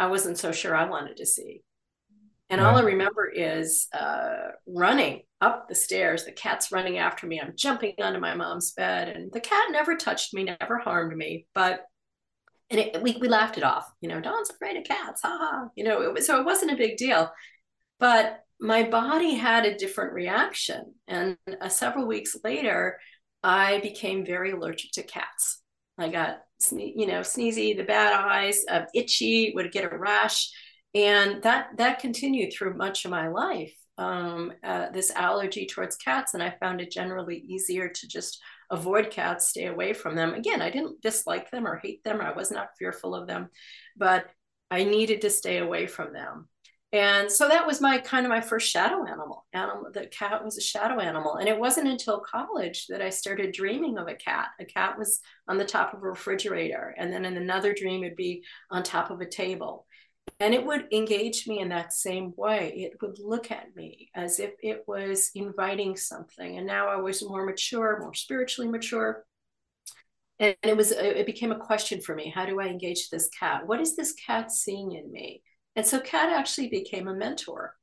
I 0.00 0.08
wasn't 0.08 0.36
so 0.36 0.50
sure 0.50 0.74
I 0.74 0.90
wanted 0.90 1.18
to 1.18 1.26
see. 1.26 1.62
And 2.52 2.60
all 2.60 2.76
I 2.76 2.82
remember 2.82 3.26
is 3.26 3.88
uh, 3.98 4.48
running 4.66 5.22
up 5.40 5.68
the 5.68 5.74
stairs. 5.74 6.26
The 6.26 6.32
cat's 6.32 6.70
running 6.70 6.98
after 6.98 7.26
me. 7.26 7.40
I'm 7.40 7.54
jumping 7.56 7.94
onto 7.98 8.20
my 8.20 8.34
mom's 8.34 8.72
bed, 8.72 9.08
and 9.08 9.32
the 9.32 9.40
cat 9.40 9.68
never 9.70 9.96
touched 9.96 10.34
me, 10.34 10.44
never 10.44 10.76
harmed 10.76 11.16
me. 11.16 11.46
But 11.54 11.80
and 12.68 12.78
it, 12.78 13.02
we 13.02 13.16
we 13.18 13.28
laughed 13.28 13.56
it 13.56 13.64
off. 13.64 13.90
You 14.02 14.10
know, 14.10 14.20
Dawn's 14.20 14.50
afraid 14.50 14.76
of 14.76 14.84
cats. 14.84 15.22
Ha 15.22 15.38
ha. 15.40 15.68
You 15.76 15.84
know, 15.84 16.02
it 16.02 16.12
was, 16.12 16.26
so 16.26 16.38
it 16.40 16.44
wasn't 16.44 16.72
a 16.72 16.76
big 16.76 16.98
deal. 16.98 17.32
But 17.98 18.40
my 18.60 18.82
body 18.82 19.34
had 19.34 19.64
a 19.64 19.78
different 19.78 20.12
reaction, 20.12 20.92
and 21.08 21.38
uh, 21.58 21.70
several 21.70 22.06
weeks 22.06 22.36
later, 22.44 22.98
I 23.42 23.80
became 23.80 24.26
very 24.26 24.50
allergic 24.50 24.92
to 24.92 25.02
cats. 25.02 25.62
I 25.96 26.10
got 26.10 26.42
you 26.70 27.06
know 27.06 27.20
sneezy, 27.20 27.74
the 27.74 27.84
bad 27.84 28.12
eyes, 28.12 28.62
uh, 28.68 28.82
itchy, 28.94 29.52
would 29.54 29.72
get 29.72 29.90
a 29.90 29.96
rash 29.96 30.50
and 30.94 31.42
that 31.42 31.68
that 31.76 32.00
continued 32.00 32.52
through 32.52 32.76
much 32.76 33.04
of 33.04 33.10
my 33.10 33.28
life 33.28 33.74
um, 33.98 34.52
uh, 34.64 34.90
this 34.90 35.10
allergy 35.10 35.66
towards 35.66 35.96
cats 35.96 36.34
and 36.34 36.42
i 36.42 36.50
found 36.60 36.80
it 36.80 36.90
generally 36.90 37.38
easier 37.38 37.88
to 37.88 38.08
just 38.08 38.40
avoid 38.70 39.10
cats 39.10 39.48
stay 39.48 39.66
away 39.66 39.92
from 39.92 40.16
them. 40.16 40.34
Again 40.34 40.62
i 40.62 40.70
didn't 40.70 41.02
dislike 41.02 41.50
them 41.50 41.66
or 41.66 41.76
hate 41.76 42.02
them 42.04 42.20
or 42.20 42.24
i 42.24 42.32
was 42.32 42.50
not 42.50 42.76
fearful 42.78 43.14
of 43.14 43.26
them 43.26 43.48
but 43.96 44.26
i 44.70 44.82
needed 44.84 45.20
to 45.22 45.30
stay 45.30 45.58
away 45.58 45.86
from 45.86 46.12
them. 46.12 46.48
And 46.94 47.32
so 47.32 47.48
that 47.48 47.66
was 47.66 47.80
my 47.80 47.96
kind 47.98 48.26
of 48.26 48.30
my 48.30 48.42
first 48.42 48.70
shadow 48.70 49.06
animal 49.06 49.46
animal 49.52 49.90
the 49.92 50.06
cat 50.06 50.44
was 50.44 50.58
a 50.58 50.62
shadow 50.62 51.00
animal. 51.00 51.36
And 51.36 51.48
it 51.48 51.58
wasn't 51.58 51.88
until 51.88 52.20
college 52.20 52.86
that 52.88 53.02
i 53.02 53.10
started 53.10 53.52
dreaming 53.52 53.98
of 53.98 54.08
a 54.08 54.14
cat. 54.14 54.48
A 54.58 54.64
cat 54.64 54.98
was 54.98 55.20
on 55.48 55.58
the 55.58 55.64
top 55.64 55.92
of 55.94 56.02
a 56.02 56.08
refrigerator 56.08 56.94
and 56.98 57.12
then 57.12 57.24
in 57.26 57.36
another 57.36 57.74
dream 57.74 58.04
it'd 58.04 58.16
be 58.16 58.42
on 58.70 58.82
top 58.82 59.10
of 59.10 59.20
a 59.20 59.26
table 59.26 59.86
and 60.40 60.54
it 60.54 60.64
would 60.64 60.86
engage 60.92 61.46
me 61.46 61.60
in 61.60 61.68
that 61.68 61.92
same 61.92 62.32
way. 62.36 62.72
It 62.76 63.00
would 63.00 63.18
look 63.18 63.50
at 63.50 63.74
me 63.76 64.10
as 64.14 64.40
if 64.40 64.52
it 64.62 64.84
was 64.86 65.30
inviting 65.34 65.96
something. 65.96 66.58
And 66.58 66.66
now 66.66 66.88
I 66.88 66.96
was 66.96 67.22
more 67.22 67.44
mature, 67.44 67.98
more 68.00 68.14
spiritually 68.14 68.70
mature. 68.70 69.24
And 70.38 70.56
it 70.62 70.76
was 70.76 70.92
uh, 70.92 70.96
it 71.00 71.26
became 71.26 71.52
a 71.52 71.58
question 71.58 72.00
for 72.00 72.14
me. 72.14 72.32
How 72.34 72.46
do 72.46 72.60
I 72.60 72.66
engage 72.66 73.08
this 73.08 73.28
cat? 73.38 73.66
What 73.66 73.80
is 73.80 73.94
this 73.94 74.12
cat 74.14 74.50
seeing 74.50 74.92
in 74.92 75.10
me? 75.12 75.42
And 75.76 75.86
so 75.86 76.00
cat 76.00 76.30
actually 76.30 76.68
became 76.68 77.08
a 77.08 77.14
mentor 77.14 77.74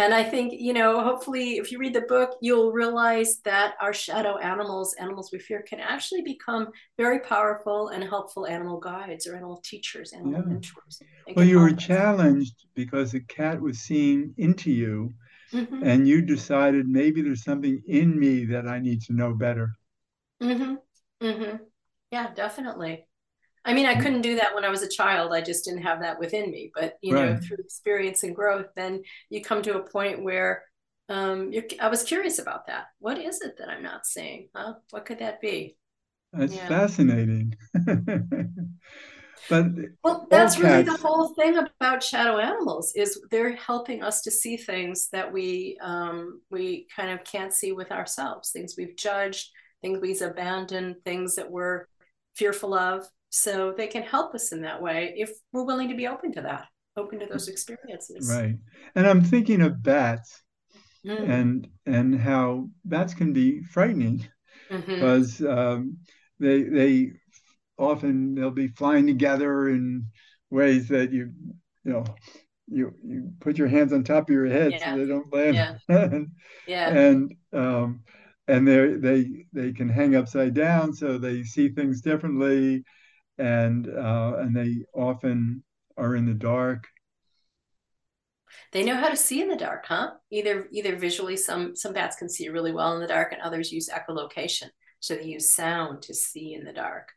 and 0.00 0.14
I 0.14 0.24
think, 0.24 0.54
you 0.56 0.72
know, 0.72 1.02
hopefully, 1.02 1.58
if 1.58 1.70
you 1.70 1.78
read 1.78 1.94
the 1.94 2.00
book, 2.00 2.36
you'll 2.40 2.72
realize 2.72 3.40
that 3.44 3.74
our 3.80 3.92
shadow 3.92 4.38
animals, 4.38 4.94
animals 4.94 5.30
we 5.30 5.38
fear, 5.38 5.62
can 5.62 5.78
actually 5.78 6.22
become 6.22 6.68
very 6.96 7.20
powerful 7.20 7.88
and 7.88 8.02
helpful 8.02 8.46
animal 8.46 8.80
guides 8.80 9.26
or 9.26 9.36
animal 9.36 9.60
teachers, 9.62 10.12
animal 10.14 10.32
yeah. 10.32 10.46
mentors. 10.46 11.02
Well, 11.36 11.44
you 11.44 11.60
were 11.60 11.74
us. 11.74 11.84
challenged 11.84 12.54
because 12.74 13.12
the 13.12 13.20
cat 13.20 13.60
was 13.60 13.80
seeing 13.80 14.32
into 14.38 14.70
you, 14.70 15.12
mm-hmm. 15.52 15.82
and 15.82 16.08
you 16.08 16.22
decided 16.22 16.88
maybe 16.88 17.20
there's 17.20 17.44
something 17.44 17.82
in 17.86 18.18
me 18.18 18.46
that 18.46 18.66
I 18.66 18.78
need 18.78 19.02
to 19.02 19.12
know 19.12 19.34
better. 19.34 19.74
Mm-hmm. 20.42 20.76
Mm-hmm. 21.26 21.56
Yeah, 22.10 22.32
definitely. 22.34 23.06
I 23.64 23.74
mean, 23.74 23.86
I 23.86 23.94
mm. 23.94 24.02
couldn't 24.02 24.22
do 24.22 24.36
that 24.36 24.54
when 24.54 24.64
I 24.64 24.70
was 24.70 24.82
a 24.82 24.88
child. 24.88 25.32
I 25.32 25.40
just 25.40 25.64
didn't 25.64 25.82
have 25.82 26.00
that 26.00 26.18
within 26.18 26.50
me. 26.50 26.70
But 26.74 26.98
you 27.02 27.14
right. 27.14 27.30
know, 27.30 27.40
through 27.40 27.58
experience 27.58 28.22
and 28.22 28.34
growth, 28.34 28.66
then 28.74 29.02
you 29.28 29.42
come 29.42 29.62
to 29.62 29.76
a 29.76 29.88
point 29.88 30.22
where 30.22 30.64
um, 31.08 31.52
I 31.80 31.88
was 31.88 32.02
curious 32.02 32.38
about 32.38 32.68
that. 32.68 32.86
What 33.00 33.18
is 33.18 33.40
it 33.42 33.58
that 33.58 33.68
I'm 33.68 33.82
not 33.82 34.06
seeing? 34.06 34.48
Huh? 34.54 34.74
What 34.90 35.04
could 35.04 35.18
that 35.18 35.40
be? 35.40 35.76
That's 36.32 36.54
yeah. 36.54 36.68
fascinating. 36.68 37.54
but 39.48 39.66
well, 40.04 40.26
that's 40.30 40.58
really 40.58 40.82
the 40.82 40.96
whole 40.96 41.34
thing 41.34 41.58
about 41.58 42.02
shadow 42.02 42.38
animals 42.38 42.92
is 42.94 43.20
they're 43.30 43.56
helping 43.56 44.02
us 44.02 44.22
to 44.22 44.30
see 44.30 44.56
things 44.56 45.08
that 45.10 45.32
we 45.32 45.76
um, 45.82 46.40
we 46.50 46.86
kind 46.94 47.10
of 47.10 47.24
can't 47.24 47.52
see 47.52 47.72
with 47.72 47.90
ourselves. 47.90 48.50
Things 48.52 48.76
we've 48.78 48.96
judged, 48.96 49.50
things 49.82 49.98
we've 50.00 50.22
abandoned, 50.22 50.96
things 51.04 51.34
that 51.34 51.50
we're 51.50 51.86
fearful 52.36 52.74
of 52.74 53.08
so 53.30 53.72
they 53.76 53.86
can 53.86 54.02
help 54.02 54.34
us 54.34 54.52
in 54.52 54.62
that 54.62 54.82
way 54.82 55.14
if 55.16 55.30
we're 55.52 55.64
willing 55.64 55.88
to 55.88 55.94
be 55.94 56.08
open 56.08 56.32
to 56.32 56.42
that, 56.42 56.66
open 56.96 57.20
to 57.20 57.26
those 57.26 57.48
experiences. 57.48 58.28
Right. 58.28 58.56
And 58.94 59.06
I'm 59.06 59.22
thinking 59.22 59.62
of 59.62 59.82
bats 59.82 60.42
mm. 61.06 61.28
and 61.28 61.68
and 61.86 62.20
how 62.20 62.68
bats 62.84 63.14
can 63.14 63.32
be 63.32 63.62
frightening 63.62 64.26
mm-hmm. 64.70 64.94
because 64.94 65.40
um, 65.42 65.98
they 66.40 66.64
they 66.64 67.12
often 67.78 68.34
they'll 68.34 68.50
be 68.50 68.68
flying 68.68 69.06
together 69.06 69.68
in 69.68 70.06
ways 70.50 70.88
that 70.88 71.12
you 71.12 71.32
you 71.84 71.92
know 71.92 72.04
you 72.66 72.92
you 73.04 73.30
put 73.40 73.56
your 73.56 73.68
hands 73.68 73.92
on 73.92 74.02
top 74.02 74.28
of 74.28 74.34
your 74.34 74.46
head 74.46 74.72
yeah. 74.72 74.92
so 74.92 74.98
they 74.98 75.06
don't 75.06 75.32
land. 75.32 75.54
Yeah. 75.54 75.76
and, 75.88 76.28
yeah. 76.66 76.88
And 76.88 77.34
um, 77.52 78.02
and 78.48 78.66
they 78.66 78.94
they 78.94 79.46
they 79.52 79.72
can 79.72 79.88
hang 79.88 80.16
upside 80.16 80.54
down 80.54 80.92
so 80.92 81.16
they 81.16 81.44
see 81.44 81.68
things 81.68 82.00
differently 82.00 82.84
and 83.40 83.88
uh, 83.88 84.34
and 84.38 84.54
they 84.54 84.84
often 84.94 85.64
are 85.96 86.14
in 86.14 86.26
the 86.26 86.34
dark. 86.34 86.86
They 88.72 88.84
know 88.84 88.96
how 88.96 89.08
to 89.08 89.16
see 89.16 89.40
in 89.40 89.48
the 89.48 89.56
dark, 89.56 89.86
huh? 89.86 90.12
Either 90.30 90.68
either 90.72 90.96
visually, 90.96 91.36
some 91.36 91.74
some 91.74 91.92
bats 91.92 92.16
can 92.16 92.28
see 92.28 92.48
really 92.48 92.72
well 92.72 92.94
in 92.94 93.00
the 93.00 93.06
dark, 93.06 93.32
and 93.32 93.42
others 93.42 93.72
use 93.72 93.88
echolocation, 93.88 94.68
so 95.00 95.14
they 95.14 95.24
use 95.24 95.54
sound 95.54 96.02
to 96.02 96.14
see 96.14 96.54
in 96.54 96.64
the 96.64 96.72
dark. 96.72 97.08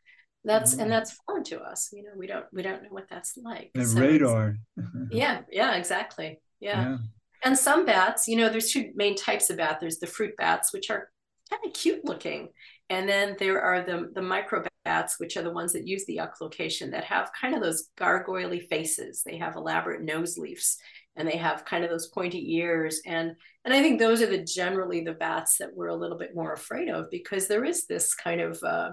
That's 0.44 0.72
mm-hmm. 0.72 0.82
and 0.82 0.90
that's 0.90 1.12
foreign 1.26 1.44
to 1.44 1.60
us. 1.60 1.90
You 1.92 2.04
know, 2.04 2.10
we 2.16 2.26
don't 2.26 2.46
we 2.52 2.62
don't 2.62 2.82
know 2.82 2.88
what 2.90 3.08
that's 3.08 3.36
like. 3.36 3.70
And 3.74 3.86
so 3.86 3.98
radar. 3.98 4.56
yeah, 5.10 5.42
yeah, 5.50 5.74
exactly. 5.74 6.40
Yeah. 6.60 6.82
yeah. 6.82 6.96
And 7.44 7.58
some 7.58 7.84
bats, 7.84 8.26
you 8.26 8.36
know, 8.36 8.48
there's 8.48 8.70
two 8.70 8.92
main 8.94 9.16
types 9.16 9.50
of 9.50 9.58
bat. 9.58 9.78
There's 9.78 9.98
the 9.98 10.06
fruit 10.06 10.34
bats, 10.38 10.72
which 10.72 10.88
are 10.90 11.10
kind 11.50 11.62
of 11.66 11.72
cute 11.74 12.04
looking, 12.04 12.48
and 12.88 13.08
then 13.08 13.36
there 13.38 13.60
are 13.60 13.82
the 13.82 14.10
the 14.14 14.22
micro 14.22 14.62
bats, 14.84 15.18
which 15.18 15.36
are 15.36 15.42
the 15.42 15.52
ones 15.52 15.72
that 15.72 15.86
use 15.86 16.04
the 16.06 16.18
echolocation, 16.18 16.90
that 16.90 17.04
have 17.04 17.32
kind 17.38 17.54
of 17.54 17.62
those 17.62 17.88
gargoyly 17.96 18.60
faces. 18.60 19.22
They 19.24 19.38
have 19.38 19.56
elaborate 19.56 20.02
nose 20.02 20.38
leaves 20.38 20.78
and 21.16 21.28
they 21.28 21.36
have 21.36 21.64
kind 21.64 21.84
of 21.84 21.90
those 21.90 22.08
pointy 22.08 22.56
ears. 22.56 23.00
And 23.06 23.34
and 23.64 23.72
I 23.72 23.82
think 23.82 23.98
those 23.98 24.20
are 24.20 24.26
the 24.26 24.44
generally 24.44 25.02
the 25.02 25.12
bats 25.12 25.58
that 25.58 25.74
we're 25.74 25.88
a 25.88 25.96
little 25.96 26.18
bit 26.18 26.34
more 26.34 26.52
afraid 26.52 26.88
of 26.88 27.10
because 27.10 27.46
there 27.46 27.64
is 27.64 27.86
this 27.86 28.14
kind 28.14 28.40
of 28.40 28.62
uh, 28.62 28.90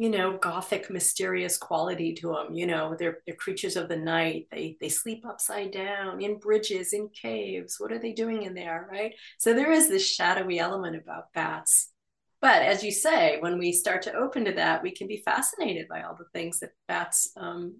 you 0.00 0.08
know, 0.08 0.38
gothic, 0.38 0.88
mysterious 0.88 1.58
quality 1.58 2.14
to 2.14 2.28
them. 2.28 2.54
You 2.54 2.66
know, 2.66 2.96
they're, 2.98 3.18
they're 3.26 3.36
creatures 3.36 3.76
of 3.76 3.90
the 3.90 3.98
night. 3.98 4.46
They 4.50 4.78
they 4.80 4.88
sleep 4.88 5.26
upside 5.26 5.72
down 5.72 6.22
in 6.22 6.38
bridges, 6.38 6.94
in 6.94 7.10
caves. 7.10 7.76
What 7.78 7.92
are 7.92 7.98
they 7.98 8.12
doing 8.12 8.44
in 8.44 8.54
there, 8.54 8.88
right? 8.90 9.12
So 9.36 9.52
there 9.52 9.70
is 9.70 9.90
this 9.90 10.08
shadowy 10.10 10.58
element 10.58 10.96
about 10.96 11.34
bats. 11.34 11.92
But 12.40 12.62
as 12.62 12.82
you 12.82 12.90
say, 12.90 13.36
when 13.40 13.58
we 13.58 13.70
start 13.72 14.02
to 14.02 14.14
open 14.14 14.46
to 14.46 14.52
that, 14.52 14.82
we 14.82 14.92
can 14.92 15.06
be 15.06 15.22
fascinated 15.24 15.88
by 15.88 16.02
all 16.02 16.16
the 16.16 16.24
things 16.32 16.60
that 16.60 16.70
bats 16.88 17.30
um, 17.36 17.76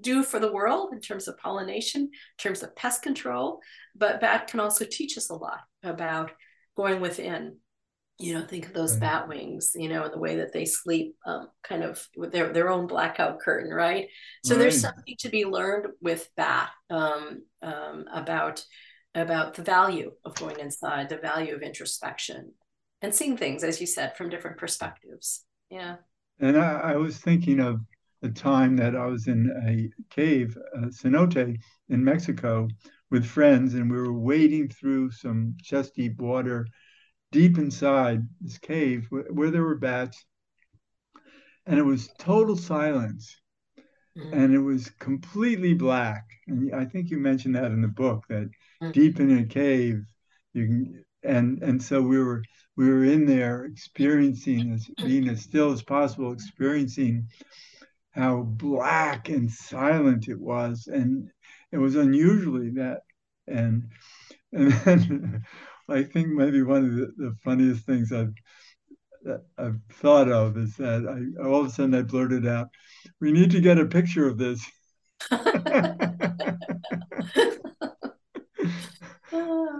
do 0.00 0.22
for 0.22 0.38
the 0.38 0.52
world 0.52 0.92
in 0.92 1.00
terms 1.00 1.26
of 1.26 1.36
pollination, 1.38 2.02
in 2.02 2.10
terms 2.38 2.62
of 2.62 2.76
pest 2.76 3.02
control. 3.02 3.60
But 3.96 4.20
bat 4.20 4.46
can 4.46 4.60
also 4.60 4.84
teach 4.88 5.18
us 5.18 5.30
a 5.30 5.34
lot 5.34 5.60
about 5.82 6.30
going 6.76 7.00
within 7.00 7.56
you 8.18 8.32
know 8.32 8.44
think 8.46 8.66
of 8.66 8.72
those 8.72 8.96
bat 8.96 9.26
wings 9.26 9.72
you 9.74 9.88
know 9.88 10.04
and 10.04 10.12
the 10.12 10.18
way 10.18 10.36
that 10.36 10.52
they 10.52 10.64
sleep 10.64 11.16
um, 11.26 11.48
kind 11.64 11.82
of 11.82 12.06
with 12.16 12.30
their, 12.30 12.52
their 12.52 12.70
own 12.70 12.86
blackout 12.86 13.40
curtain 13.40 13.72
right 13.72 14.08
so 14.44 14.54
right. 14.54 14.60
there's 14.60 14.80
something 14.80 15.16
to 15.18 15.28
be 15.28 15.44
learned 15.44 15.86
with 16.00 16.28
bat 16.36 16.70
um, 16.90 17.42
um, 17.62 18.04
about 18.12 18.64
about 19.16 19.54
the 19.54 19.62
value 19.62 20.12
of 20.24 20.34
going 20.36 20.58
inside 20.60 21.08
the 21.08 21.16
value 21.16 21.54
of 21.54 21.62
introspection 21.62 22.52
and 23.04 23.14
seeing 23.14 23.36
things 23.36 23.62
as 23.62 23.80
you 23.80 23.86
said 23.86 24.16
from 24.16 24.28
different 24.28 24.56
perspectives 24.56 25.44
yeah 25.70 25.96
and 26.40 26.58
i, 26.58 26.92
I 26.92 26.96
was 26.96 27.18
thinking 27.18 27.60
of 27.60 27.80
the 28.22 28.30
time 28.30 28.76
that 28.76 28.96
i 28.96 29.06
was 29.06 29.28
in 29.28 29.50
a 29.68 29.90
cave 30.14 30.56
uh, 30.76 30.86
cenote 30.86 31.56
in 31.88 32.04
mexico 32.04 32.68
with 33.10 33.24
friends 33.24 33.74
and 33.74 33.90
we 33.90 33.98
were 33.98 34.12
wading 34.12 34.68
through 34.68 35.10
some 35.10 35.54
chest 35.62 35.94
deep 35.94 36.18
water 36.20 36.66
deep 37.34 37.58
inside 37.58 38.22
this 38.40 38.58
cave 38.58 39.06
where, 39.10 39.24
where 39.24 39.50
there 39.50 39.64
were 39.64 39.74
bats, 39.74 40.24
and 41.66 41.78
it 41.78 41.82
was 41.82 42.08
total 42.18 42.56
silence. 42.56 43.36
Mm-hmm. 44.16 44.32
And 44.32 44.54
it 44.54 44.60
was 44.60 44.88
completely 45.00 45.74
black. 45.74 46.24
And 46.46 46.72
I 46.72 46.84
think 46.84 47.10
you 47.10 47.18
mentioned 47.18 47.56
that 47.56 47.72
in 47.72 47.82
the 47.82 47.88
book 47.88 48.22
that 48.28 48.48
mm-hmm. 48.80 48.92
deep 48.92 49.18
in 49.18 49.38
a 49.38 49.44
cave, 49.44 50.04
you 50.52 50.66
can 50.66 51.04
and 51.24 51.60
and 51.62 51.82
so 51.82 52.00
we 52.00 52.18
were 52.18 52.44
we 52.76 52.88
were 52.88 53.04
in 53.04 53.26
there 53.26 53.64
experiencing 53.64 54.72
as 54.72 54.88
being 55.04 55.28
as 55.28 55.42
still 55.42 55.72
as 55.72 55.82
possible, 55.82 56.32
experiencing 56.32 57.28
how 58.10 58.42
black 58.42 59.28
and 59.28 59.50
silent 59.50 60.28
it 60.28 60.40
was. 60.40 60.88
And 60.88 61.30
it 61.72 61.78
was 61.78 61.96
unusually 61.96 62.70
that 62.70 63.00
and 63.46 63.90
and 64.52 64.72
then 64.72 65.44
I 65.88 66.04
think 66.04 66.28
maybe 66.28 66.62
one 66.62 66.84
of 66.84 66.94
the, 66.94 67.12
the 67.16 67.36
funniest 67.44 67.84
things 67.84 68.12
I've 68.12 68.32
I've 69.58 69.80
thought 69.92 70.30
of 70.30 70.56
is 70.56 70.76
that 70.76 71.06
I 71.08 71.44
all 71.44 71.60
of 71.60 71.66
a 71.66 71.70
sudden 71.70 71.94
I 71.94 72.02
blurted 72.02 72.46
out, 72.46 72.68
"We 73.20 73.32
need 73.32 73.50
to 73.52 73.60
get 73.60 73.78
a 73.78 73.86
picture 73.86 74.28
of 74.28 74.38
this." 74.38 74.64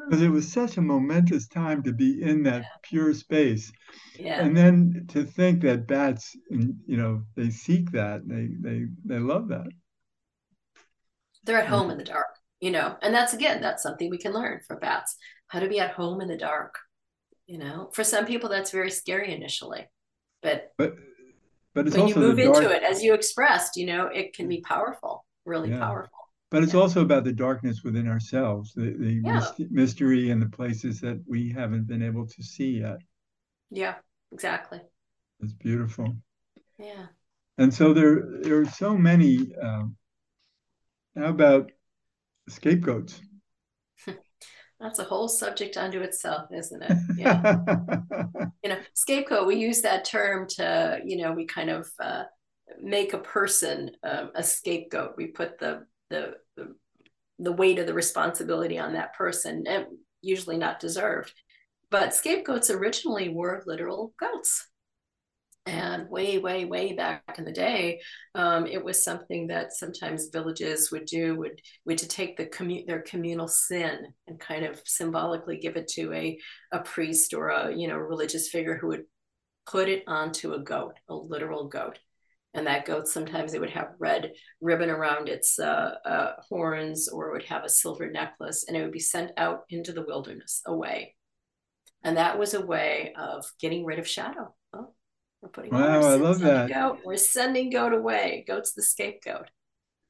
Because 0.09 0.23
it 0.23 0.29
was 0.29 0.51
such 0.53 0.77
a 0.77 0.83
momentous 0.83 1.49
time 1.49 1.83
to 1.85 1.93
be 1.93 2.23
in 2.23 2.43
that 2.45 2.63
yeah. 2.63 2.69
pure 2.83 3.15
space, 3.15 3.73
yeah. 4.19 4.41
and 4.45 4.57
then 4.57 5.07
to 5.09 5.25
think 5.25 5.63
that 5.63 5.87
bats, 5.87 6.37
you 6.51 6.97
know, 6.97 7.23
they 7.37 7.51
seek 7.51 7.91
that, 7.93 8.27
they 8.27 8.49
they 8.61 8.87
they 9.05 9.19
love 9.19 9.49
that. 9.49 9.69
They're 11.45 11.61
at 11.61 11.69
home 11.69 11.91
in 11.91 11.99
the 11.99 12.05
dark, 12.05 12.39
you 12.61 12.71
know, 12.71 12.97
and 13.03 13.15
that's 13.15 13.35
again, 13.35 13.61
that's 13.61 13.83
something 13.83 14.11
we 14.11 14.19
can 14.19 14.33
learn 14.33 14.61
from 14.67 14.79
bats 14.81 15.17
how 15.49 15.61
to 15.61 15.69
be 15.69 15.79
at 15.79 15.93
home 15.93 16.21
in 16.21 16.29
the 16.29 16.37
dark. 16.37 16.79
You 17.47 17.59
know, 17.59 17.91
for 17.93 18.05
some 18.05 18.25
people 18.25 18.49
that's 18.49 18.71
very 18.71 18.91
scary 18.91 19.35
initially, 19.35 19.87
but 20.43 20.73
but 20.79 20.95
but 21.75 21.91
when 21.91 22.09
you 22.09 22.15
move 22.15 22.39
into 22.39 22.71
it, 22.71 22.83
as 22.83 23.03
you 23.03 23.15
expressed, 23.15 23.77
you 23.77 23.87
know, 23.87 24.07
it 24.07 24.35
can 24.35 24.49
be 24.49 24.59
mm. 24.59 24.63
powerful, 24.63 25.27
really 25.45 25.71
yeah. 25.71 25.79
powerful. 25.79 26.24
But 26.51 26.63
it's 26.63 26.75
yeah. 26.75 26.81
also 26.81 27.01
about 27.01 27.25
the 27.25 27.33
darkness 27.33 27.83
within 27.83 28.09
ourselves, 28.09 28.73
the, 28.75 28.95
the 28.97 29.21
yeah. 29.25 29.45
mystery 29.71 30.31
and 30.31 30.41
the 30.41 30.49
places 30.49 31.01
that 31.01 31.21
we 31.27 31.51
haven't 31.51 31.87
been 31.87 32.03
able 32.03 32.27
to 32.27 32.43
see 32.43 32.81
yet. 32.81 32.99
Yeah, 33.71 33.97
exactly. 34.33 34.81
It's 35.41 35.53
beautiful. 35.53 36.17
Yeah. 36.79 37.07
And 37.59 37.73
so 37.73 37.93
there, 37.93 38.41
there 38.43 38.61
are 38.61 38.67
so 38.67 38.97
many. 38.97 39.55
Um, 39.61 39.97
how 41.17 41.27
about 41.27 41.71
scapegoats? 42.49 43.21
That's 44.81 44.99
a 44.99 45.05
whole 45.05 45.29
subject 45.29 45.77
unto 45.77 46.01
itself, 46.01 46.51
isn't 46.53 46.83
it? 46.83 46.99
Yeah. 47.17 47.57
you 48.63 48.71
know, 48.71 48.79
scapegoat, 48.95 49.47
we 49.47 49.57
use 49.57 49.83
that 49.83 50.05
term 50.05 50.49
to, 50.51 51.01
you 51.05 51.17
know, 51.19 51.33
we 51.33 51.47
kind 51.47 51.71
of 51.71 51.89
uh, 52.01 52.25
make 52.83 53.13
a 53.13 53.19
person 53.19 53.93
um, 54.03 54.31
a 54.35 54.43
scapegoat. 54.43 55.15
We 55.17 55.29
put 55.29 55.59
the, 55.59 55.87
the, 56.11 56.35
the, 57.39 57.53
weight 57.53 57.79
of 57.79 57.87
the 57.87 57.95
responsibility 57.95 58.79
on 58.79 58.93
that 58.93 59.15
person, 59.15 59.65
and 59.67 59.87
usually 60.23 60.57
not 60.57 60.81
deserved. 60.81 61.33
But 61.91 62.15
scapegoats 62.15 62.71
originally 62.71 63.29
were 63.29 63.63
literal 63.67 64.13
goats. 64.19 64.69
And 65.67 66.11
way, 66.11 66.37
way, 66.37 66.67
way 66.67 66.93
back 66.93 67.39
in 67.39 67.45
the 67.45 67.53
day, 67.53 68.01
um, 68.35 68.67
it 68.67 68.85
was 68.85 69.03
something 69.03 69.47
that 69.47 69.73
sometimes 69.73 70.29
villages 70.31 70.91
would 70.93 71.07
do 71.07 71.37
would 71.37 71.59
would 71.87 71.97
to 71.99 72.09
take 72.09 72.37
the 72.37 72.45
commu- 72.45 72.87
their 72.87 73.01
communal 73.01 73.49
sin 73.49 74.01
and 74.27 74.39
kind 74.39 74.67
of 74.67 74.83
symbolically 74.85 75.57
give 75.57 75.77
it 75.77 75.89
to 75.89 76.13
a 76.13 76.39
a 76.71 76.81
priest 76.81 77.33
or 77.33 77.49
a 77.49 77.75
you 77.75 77.89
know 77.89 77.97
religious 77.97 78.51
figure 78.51 78.77
who 78.77 78.89
would 78.89 79.05
put 79.67 79.89
it 79.89 80.05
onto 80.07 80.53
a 80.53 80.59
goat, 80.59 80.95
a 81.09 81.15
literal 81.15 81.69
goat. 81.69 81.99
And 82.55 82.67
that 82.67 82.87
goat 82.87 83.09
sometimes 83.09 83.53
it 83.53 83.61
would 83.61 83.71
have 83.71 83.95
red 83.99 84.33
ribbon 84.61 84.89
around 84.91 85.29
its 85.29 85.59
uh, 85.59 85.95
uh, 86.05 86.33
horns, 86.49 87.09
or 87.09 87.29
it 87.29 87.33
would 87.33 87.45
have 87.45 87.65
a 87.65 87.69
silver 87.69 88.11
necklace, 88.11 88.65
and 88.67 88.77
it 88.77 88.83
would 88.83 88.93
be 88.93 89.01
sent 89.01 89.33
out 89.37 89.65
into 89.71 89.93
the 89.93 90.05
wilderness 90.07 90.63
away. 90.67 91.15
And 92.05 92.17
that 92.17 92.39
was 92.39 92.55
a 92.55 92.65
way 92.65 93.13
of 93.19 93.45
getting 93.61 93.85
rid 93.85 93.99
of 93.99 94.07
shadow 94.07 94.55
Oh, 94.75 94.93
we're 95.41 95.49
putting 95.51 95.73
wow, 95.73 96.01
I 96.01 96.17
love 96.17 96.41
that. 96.41 96.69
Goat. 96.71 97.01
We're 97.05 97.17
sending 97.17 97.71
goat 97.71 97.93
away. 97.93 98.45
Goat's 98.47 98.73
the 98.73 98.83
scapegoat. 98.83 99.51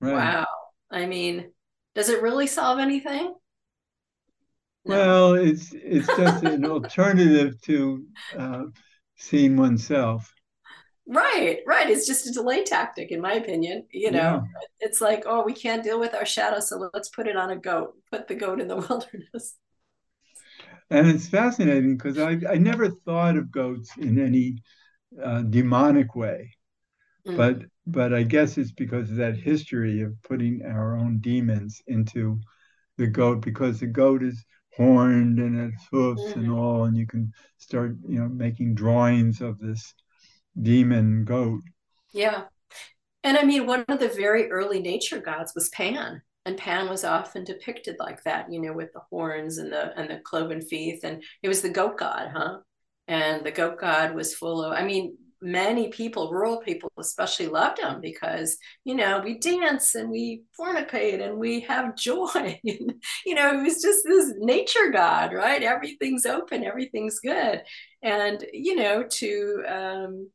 Right. 0.00 0.14
Wow. 0.14 0.46
I 0.90 1.06
mean, 1.06 1.52
does 1.94 2.08
it 2.08 2.22
really 2.22 2.46
solve 2.46 2.78
anything? 2.78 3.34
No. 4.84 4.96
Well, 4.96 5.34
it's 5.34 5.72
it's 5.72 6.06
just 6.06 6.44
an 6.44 6.64
alternative 6.70 7.60
to 7.62 8.04
uh, 8.36 8.64
seeing 9.16 9.56
oneself. 9.56 10.32
Right, 11.06 11.58
right. 11.66 11.90
It's 11.90 12.06
just 12.06 12.26
a 12.26 12.32
delay 12.32 12.64
tactic, 12.64 13.10
in 13.10 13.20
my 13.20 13.34
opinion. 13.34 13.86
You 13.90 14.10
know, 14.10 14.18
yeah. 14.18 14.42
it's 14.80 15.00
like, 15.00 15.24
oh, 15.26 15.44
we 15.44 15.52
can't 15.52 15.84
deal 15.84 16.00
with 16.00 16.14
our 16.14 16.24
shadow, 16.24 16.60
so 16.60 16.90
let's 16.94 17.10
put 17.10 17.26
it 17.26 17.36
on 17.36 17.50
a 17.50 17.56
goat. 17.56 17.94
Put 18.10 18.26
the 18.26 18.34
goat 18.34 18.60
in 18.60 18.68
the 18.68 18.76
wilderness. 18.88 19.56
And 20.90 21.08
it's 21.08 21.28
fascinating 21.28 21.96
because 21.96 22.18
I 22.18 22.38
I 22.48 22.56
never 22.56 22.88
thought 22.88 23.36
of 23.36 23.50
goats 23.50 23.90
in 23.98 24.18
any 24.18 24.56
uh, 25.22 25.42
demonic 25.42 26.14
way. 26.14 26.52
Mm. 27.26 27.36
But 27.36 27.62
but 27.86 28.14
I 28.14 28.22
guess 28.22 28.56
it's 28.56 28.72
because 28.72 29.10
of 29.10 29.16
that 29.16 29.36
history 29.36 30.00
of 30.02 30.20
putting 30.22 30.62
our 30.64 30.96
own 30.96 31.18
demons 31.18 31.82
into 31.86 32.40
the 32.96 33.06
goat 33.06 33.42
because 33.42 33.80
the 33.80 33.86
goat 33.86 34.22
is 34.22 34.42
horned 34.74 35.38
and 35.38 35.72
its 35.72 35.86
hoofs 35.90 36.22
mm. 36.22 36.36
and 36.36 36.50
all, 36.50 36.84
and 36.84 36.96
you 36.96 37.06
can 37.06 37.30
start 37.58 37.96
you 38.08 38.18
know 38.18 38.28
making 38.28 38.74
drawings 38.74 39.42
of 39.42 39.58
this 39.58 39.94
demon 40.60 41.24
goat. 41.24 41.62
Yeah. 42.12 42.44
And 43.22 43.38
I 43.38 43.44
mean, 43.44 43.66
one 43.66 43.84
of 43.88 43.98
the 43.98 44.08
very 44.08 44.50
early 44.50 44.80
nature 44.80 45.18
gods 45.18 45.52
was 45.54 45.70
Pan, 45.70 46.20
and 46.44 46.58
Pan 46.58 46.88
was 46.88 47.04
often 47.04 47.44
depicted 47.44 47.96
like 47.98 48.22
that, 48.24 48.52
you 48.52 48.60
know, 48.60 48.72
with 48.72 48.92
the 48.92 49.00
horns 49.10 49.58
and 49.58 49.72
the 49.72 49.98
and 49.98 50.10
the 50.10 50.20
cloven 50.24 50.60
feet, 50.60 51.00
and 51.04 51.22
it 51.42 51.48
was 51.48 51.62
the 51.62 51.70
goat 51.70 51.96
god, 51.96 52.30
huh? 52.34 52.58
and 53.08 53.44
the 53.44 53.50
goat 53.50 53.78
god 53.78 54.14
was 54.14 54.34
full 54.34 54.62
of 54.62 54.72
i 54.72 54.84
mean 54.84 55.16
many 55.42 55.88
people 55.88 56.32
rural 56.32 56.58
people 56.58 56.90
especially 56.98 57.46
loved 57.46 57.78
him 57.78 58.00
because 58.00 58.56
you 58.84 58.94
know 58.94 59.20
we 59.22 59.38
dance 59.38 59.94
and 59.94 60.08
we 60.08 60.42
fornicate 60.58 61.22
and 61.22 61.36
we 61.36 61.60
have 61.60 61.96
joy 61.98 62.58
you 62.62 63.34
know 63.34 63.58
it 63.58 63.62
was 63.62 63.82
just 63.82 64.04
this 64.04 64.32
nature 64.38 64.90
god 64.92 65.32
right 65.32 65.62
everything's 65.62 66.24
open 66.24 66.64
everything's 66.64 67.20
good 67.20 67.62
and 68.02 68.44
you 68.52 68.74
know 68.74 69.02
to 69.02 69.62
um 69.68 70.30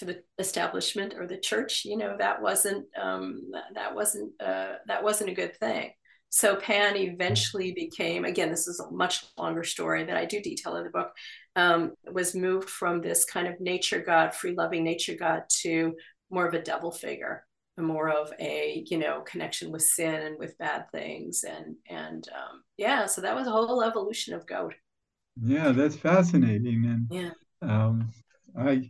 to 0.00 0.04
the 0.04 0.22
establishment 0.38 1.14
or 1.16 1.26
the 1.26 1.38
church 1.38 1.84
you 1.84 1.96
know 1.96 2.16
that 2.18 2.42
wasn't 2.42 2.84
um 3.00 3.40
that 3.74 3.94
wasn't 3.94 4.32
uh 4.42 4.74
that 4.86 5.02
wasn't 5.02 5.30
a 5.30 5.34
good 5.34 5.56
thing. 5.56 5.92
So 6.32 6.54
Pan 6.54 6.96
eventually 6.96 7.72
became, 7.72 8.24
again, 8.24 8.50
this 8.50 8.68
is 8.68 8.78
a 8.78 8.88
much 8.92 9.24
longer 9.36 9.64
story 9.64 10.04
that 10.04 10.16
I 10.16 10.26
do 10.26 10.40
detail 10.40 10.76
in 10.76 10.84
the 10.84 10.90
book, 10.90 11.10
um, 11.56 11.94
was 12.12 12.36
moved 12.36 12.70
from 12.70 13.00
this 13.00 13.24
kind 13.24 13.48
of 13.48 13.60
nature 13.60 14.00
god, 14.00 14.32
free 14.32 14.54
loving 14.54 14.84
nature 14.84 15.16
god 15.18 15.42
to 15.62 15.96
more 16.30 16.46
of 16.46 16.54
a 16.54 16.62
devil 16.62 16.92
figure 16.92 17.44
more 17.80 18.10
of 18.10 18.32
a 18.38 18.84
you 18.88 18.98
know 18.98 19.20
connection 19.22 19.70
with 19.70 19.82
sin 19.82 20.14
and 20.14 20.38
with 20.38 20.58
bad 20.58 20.90
things 20.92 21.44
and 21.44 21.76
and 21.88 22.28
um, 22.34 22.62
yeah 22.76 23.06
so 23.06 23.20
that 23.20 23.34
was 23.34 23.46
a 23.46 23.50
whole 23.50 23.82
evolution 23.82 24.34
of 24.34 24.46
goat. 24.46 24.74
Yeah 25.42 25.72
that's 25.72 25.96
fascinating 25.96 26.84
and 26.86 27.06
yeah. 27.10 27.30
um, 27.62 28.10
i 28.58 28.88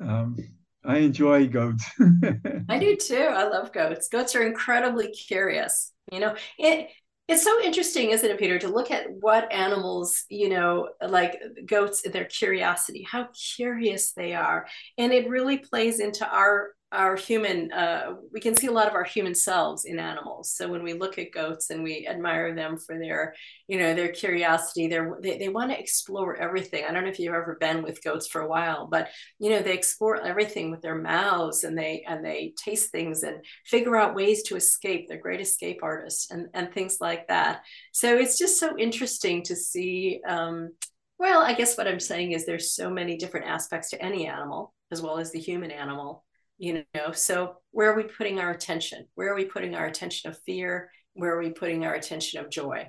um, 0.00 0.36
i 0.84 0.98
enjoy 0.98 1.46
goats. 1.46 1.84
I 2.68 2.78
do 2.78 2.96
too. 2.96 3.16
I 3.16 3.44
love 3.48 3.72
goats. 3.72 4.08
Goats 4.08 4.34
are 4.34 4.42
incredibly 4.42 5.08
curious 5.08 5.92
you 6.10 6.20
know? 6.20 6.34
It 6.58 6.88
it's 7.28 7.44
so 7.44 7.62
interesting 7.62 8.10
isn't 8.10 8.28
it 8.28 8.38
peter 8.40 8.58
to 8.58 8.66
look 8.66 8.90
at 8.90 9.06
what 9.20 9.52
animals 9.52 10.24
you 10.28 10.48
know 10.48 10.88
like 11.06 11.40
goats 11.64 12.02
their 12.10 12.24
curiosity 12.24 13.06
how 13.08 13.28
curious 13.56 14.12
they 14.12 14.34
are. 14.34 14.66
And 14.98 15.12
it 15.12 15.28
really 15.28 15.58
plays 15.58 16.00
into 16.00 16.28
our 16.28 16.70
our 16.92 17.14
human 17.14 17.72
uh, 17.72 18.14
we 18.32 18.40
can 18.40 18.56
see 18.56 18.66
a 18.66 18.72
lot 18.72 18.88
of 18.88 18.94
our 18.94 19.04
human 19.04 19.34
selves 19.34 19.84
in 19.84 19.98
animals. 20.00 20.52
So 20.56 20.68
when 20.68 20.82
we 20.82 20.92
look 20.92 21.18
at 21.18 21.30
goats 21.32 21.70
and 21.70 21.84
we 21.84 22.06
admire 22.08 22.54
them 22.54 22.76
for 22.78 22.98
their 22.98 23.34
you 23.68 23.78
know 23.78 23.94
their 23.94 24.08
curiosity 24.08 24.88
their 24.88 25.16
they, 25.22 25.38
they 25.38 25.48
want 25.48 25.70
to 25.70 25.78
explore 25.78 26.36
everything. 26.36 26.84
I 26.84 26.92
don't 26.92 27.04
know 27.04 27.10
if 27.10 27.18
you've 27.20 27.34
ever 27.34 27.56
been 27.60 27.82
with 27.82 28.02
goats 28.02 28.26
for 28.26 28.40
a 28.40 28.48
while 28.48 28.88
but 28.88 29.08
you 29.38 29.50
know 29.50 29.62
they 29.62 29.74
explore 29.74 30.20
everything 30.20 30.70
with 30.70 30.82
their 30.82 30.96
mouths 30.96 31.62
and 31.62 31.78
they 31.78 32.04
and 32.08 32.24
they 32.24 32.54
taste 32.56 32.90
things 32.90 33.22
and 33.22 33.44
figure 33.66 33.96
out 33.96 34.16
ways 34.16 34.42
to 34.44 34.56
escape. 34.56 35.06
They're 35.08 35.18
great 35.18 35.40
escape 35.40 35.80
artists 35.82 36.30
and 36.30 36.48
and 36.54 36.72
things 36.72 36.98
like 37.00 37.28
that. 37.28 37.62
So 37.92 38.16
it's 38.16 38.38
just 38.38 38.58
so 38.58 38.76
interesting 38.76 39.42
to 39.44 39.54
see 39.54 40.20
um, 40.26 40.70
well 41.18 41.42
i 41.42 41.52
guess 41.52 41.76
what 41.76 41.86
i'm 41.86 42.00
saying 42.00 42.32
is 42.32 42.46
there's 42.46 42.72
so 42.72 42.90
many 42.90 43.16
different 43.16 43.46
aspects 43.46 43.90
to 43.90 44.02
any 44.02 44.26
animal 44.26 44.74
as 44.90 45.02
well 45.02 45.18
as 45.18 45.30
the 45.30 45.38
human 45.38 45.70
animal 45.70 46.24
you 46.60 46.84
know 46.94 47.10
so 47.12 47.56
where 47.72 47.90
are 47.90 47.96
we 47.96 48.04
putting 48.04 48.38
our 48.38 48.50
attention? 48.50 49.06
Where 49.14 49.32
are 49.32 49.34
we 49.34 49.46
putting 49.46 49.74
our 49.74 49.86
attention 49.86 50.30
of 50.30 50.38
fear? 50.40 50.90
Where 51.14 51.34
are 51.34 51.42
we 51.42 51.50
putting 51.50 51.84
our 51.84 51.94
attention 51.94 52.38
of 52.38 52.50
joy 52.50 52.88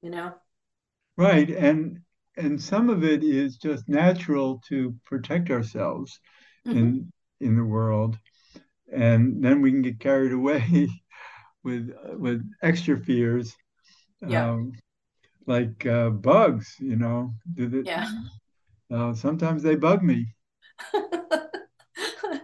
you 0.00 0.10
know? 0.10 0.34
Right 1.16 1.50
and 1.50 2.00
and 2.36 2.62
some 2.62 2.88
of 2.88 3.02
it 3.02 3.24
is 3.24 3.56
just 3.56 3.88
natural 3.88 4.62
to 4.68 4.94
protect 5.04 5.50
ourselves 5.50 6.20
mm-hmm. 6.66 6.78
in 6.78 7.12
in 7.40 7.56
the 7.56 7.64
world 7.64 8.16
and 8.92 9.44
then 9.44 9.60
we 9.60 9.72
can 9.72 9.82
get 9.82 10.00
carried 10.00 10.32
away 10.32 10.88
with 11.64 11.90
with 12.14 12.48
extra 12.62 12.96
fears 12.98 13.54
yeah. 14.26 14.50
Um, 14.50 14.72
like 15.46 15.86
uh, 15.86 16.10
bugs 16.10 16.74
you 16.78 16.96
know 16.96 17.34
yeah. 17.56 18.08
uh, 18.92 19.14
sometimes 19.14 19.62
they 19.62 19.76
bug 19.76 20.02
me 20.02 20.26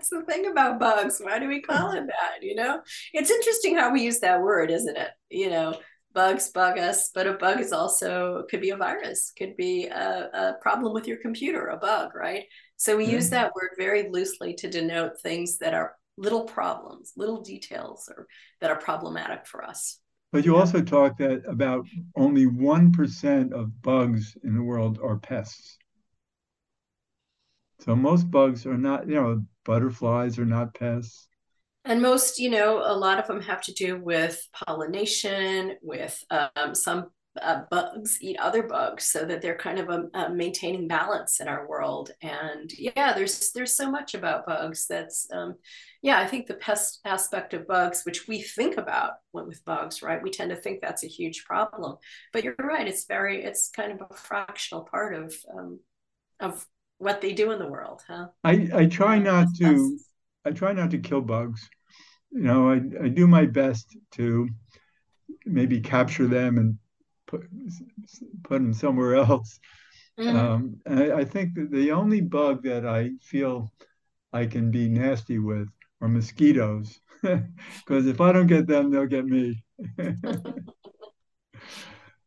That's 0.04 0.26
the 0.26 0.32
thing 0.32 0.50
about 0.50 0.78
bugs. 0.78 1.20
Why 1.22 1.38
do 1.38 1.48
we 1.48 1.62
call 1.62 1.92
it 1.92 2.06
that? 2.06 2.42
You 2.42 2.54
know, 2.54 2.80
it's 3.12 3.30
interesting 3.30 3.76
how 3.76 3.92
we 3.92 4.02
use 4.02 4.20
that 4.20 4.40
word, 4.40 4.70
isn't 4.70 4.96
it? 4.96 5.10
You 5.30 5.50
know, 5.50 5.78
bugs 6.12 6.50
bug 6.50 6.78
us, 6.78 7.10
but 7.14 7.26
a 7.26 7.34
bug 7.34 7.60
is 7.60 7.72
also 7.72 8.44
could 8.50 8.60
be 8.60 8.70
a 8.70 8.76
virus, 8.76 9.32
could 9.36 9.56
be 9.56 9.86
a, 9.86 10.30
a 10.32 10.54
problem 10.60 10.92
with 10.92 11.06
your 11.06 11.18
computer, 11.18 11.68
a 11.68 11.76
bug, 11.76 12.14
right? 12.14 12.44
So 12.76 12.96
we 12.96 13.04
mm-hmm. 13.04 13.14
use 13.14 13.30
that 13.30 13.52
word 13.54 13.70
very 13.78 14.10
loosely 14.10 14.54
to 14.54 14.70
denote 14.70 15.20
things 15.22 15.58
that 15.58 15.74
are 15.74 15.94
little 16.16 16.44
problems, 16.44 17.12
little 17.16 17.42
details, 17.42 18.10
or 18.14 18.26
that 18.60 18.70
are 18.70 18.78
problematic 18.78 19.46
for 19.46 19.64
us. 19.64 19.98
But 20.32 20.44
you 20.44 20.56
also 20.56 20.82
talk 20.82 21.18
that 21.18 21.42
about 21.48 21.86
only 22.16 22.46
one 22.46 22.92
percent 22.92 23.52
of 23.52 23.80
bugs 23.82 24.36
in 24.42 24.54
the 24.54 24.62
world 24.62 24.98
are 25.02 25.16
pests. 25.16 25.78
So 27.80 27.94
most 27.94 28.30
bugs 28.30 28.66
are 28.66 28.78
not, 28.78 29.08
you 29.08 29.16
know, 29.16 29.44
butterflies 29.64 30.38
are 30.38 30.44
not 30.44 30.74
pests. 30.74 31.28
And 31.84 32.00
most, 32.00 32.38
you 32.38 32.48
know, 32.48 32.82
a 32.84 32.96
lot 32.96 33.18
of 33.18 33.26
them 33.26 33.42
have 33.42 33.60
to 33.62 33.72
do 33.72 34.00
with 34.00 34.48
pollination, 34.54 35.76
with 35.82 36.22
um, 36.30 36.74
some 36.74 37.10
uh, 37.40 37.62
bugs 37.70 38.18
eat 38.20 38.38
other 38.38 38.62
bugs 38.62 39.04
so 39.04 39.24
that 39.24 39.42
they're 39.42 39.56
kind 39.56 39.78
of 39.78 39.88
a, 39.88 40.08
a 40.14 40.30
maintaining 40.30 40.86
balance 40.86 41.40
in 41.40 41.48
our 41.48 41.66
world 41.66 42.12
and 42.22 42.72
yeah 42.78 43.12
there's 43.12 43.50
there's 43.52 43.74
so 43.74 43.90
much 43.90 44.14
about 44.14 44.46
bugs 44.46 44.86
that's 44.86 45.26
um, 45.32 45.54
yeah 46.02 46.20
i 46.20 46.26
think 46.26 46.46
the 46.46 46.54
pest 46.54 47.00
aspect 47.04 47.52
of 47.52 47.66
bugs 47.66 48.02
which 48.04 48.28
we 48.28 48.40
think 48.40 48.76
about 48.76 49.14
with 49.32 49.64
bugs 49.64 50.02
right 50.02 50.22
we 50.22 50.30
tend 50.30 50.50
to 50.50 50.56
think 50.56 50.80
that's 50.80 51.02
a 51.02 51.08
huge 51.08 51.44
problem 51.44 51.96
but 52.32 52.44
you're 52.44 52.54
right 52.60 52.86
it's 52.86 53.06
very 53.06 53.42
it's 53.42 53.68
kind 53.70 53.90
of 53.92 54.06
a 54.08 54.14
fractional 54.14 54.84
part 54.84 55.14
of 55.14 55.34
um, 55.58 55.80
of 56.38 56.64
what 56.98 57.20
they 57.20 57.32
do 57.32 57.52
in 57.52 57.58
the 57.58 57.66
world, 57.68 58.02
huh? 58.06 58.28
I, 58.42 58.68
I 58.74 58.86
try 58.86 59.18
not 59.18 59.48
to 59.58 59.98
I 60.44 60.50
try 60.50 60.72
not 60.72 60.90
to 60.90 60.98
kill 60.98 61.20
bugs. 61.20 61.68
You 62.30 62.42
know, 62.42 62.70
I, 62.70 62.80
I 63.04 63.08
do 63.08 63.26
my 63.26 63.46
best 63.46 63.96
to 64.12 64.48
maybe 65.46 65.80
capture 65.80 66.26
them 66.26 66.58
and 66.58 66.78
put 67.26 67.46
put 68.42 68.58
them 68.58 68.74
somewhere 68.74 69.14
else. 69.30 69.58
Mm-hmm. 70.18 70.36
Um, 70.36 70.80
I, 70.86 71.12
I, 71.12 71.24
think 71.24 71.54
that 71.54 71.72
the 71.72 71.90
only 71.90 72.20
bug 72.20 72.62
that 72.62 72.86
I 72.86 73.10
feel 73.20 73.72
I 74.32 74.46
can 74.46 74.70
be 74.70 74.88
nasty 74.88 75.40
with 75.40 75.66
are 76.00 76.06
mosquitoes, 76.06 77.00
because 77.22 78.06
if 78.06 78.20
I 78.20 78.30
don't 78.30 78.46
get 78.46 78.68
them, 78.68 78.92
they'll 78.92 79.06
get 79.06 79.26
me. 79.26 79.64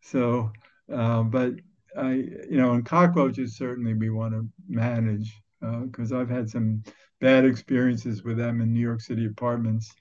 so, 0.02 0.52
uh, 0.92 1.24
but 1.24 1.54
I, 1.98 2.14
you 2.14 2.58
know, 2.58 2.74
and 2.74 2.86
cockroaches 2.86 3.58
certainly 3.58 3.94
we 3.94 4.10
want 4.10 4.34
to 4.34 4.48
manage 4.68 5.34
because 5.60 6.12
uh, 6.12 6.20
I've 6.20 6.30
had 6.30 6.50
some 6.50 6.84
bad 7.20 7.46
experiences 7.46 8.24
with 8.24 8.38
them 8.38 8.62
in 8.62 8.74
New 8.74 8.80
York 8.80 9.02
City 9.02 9.26
apartments 9.26 9.92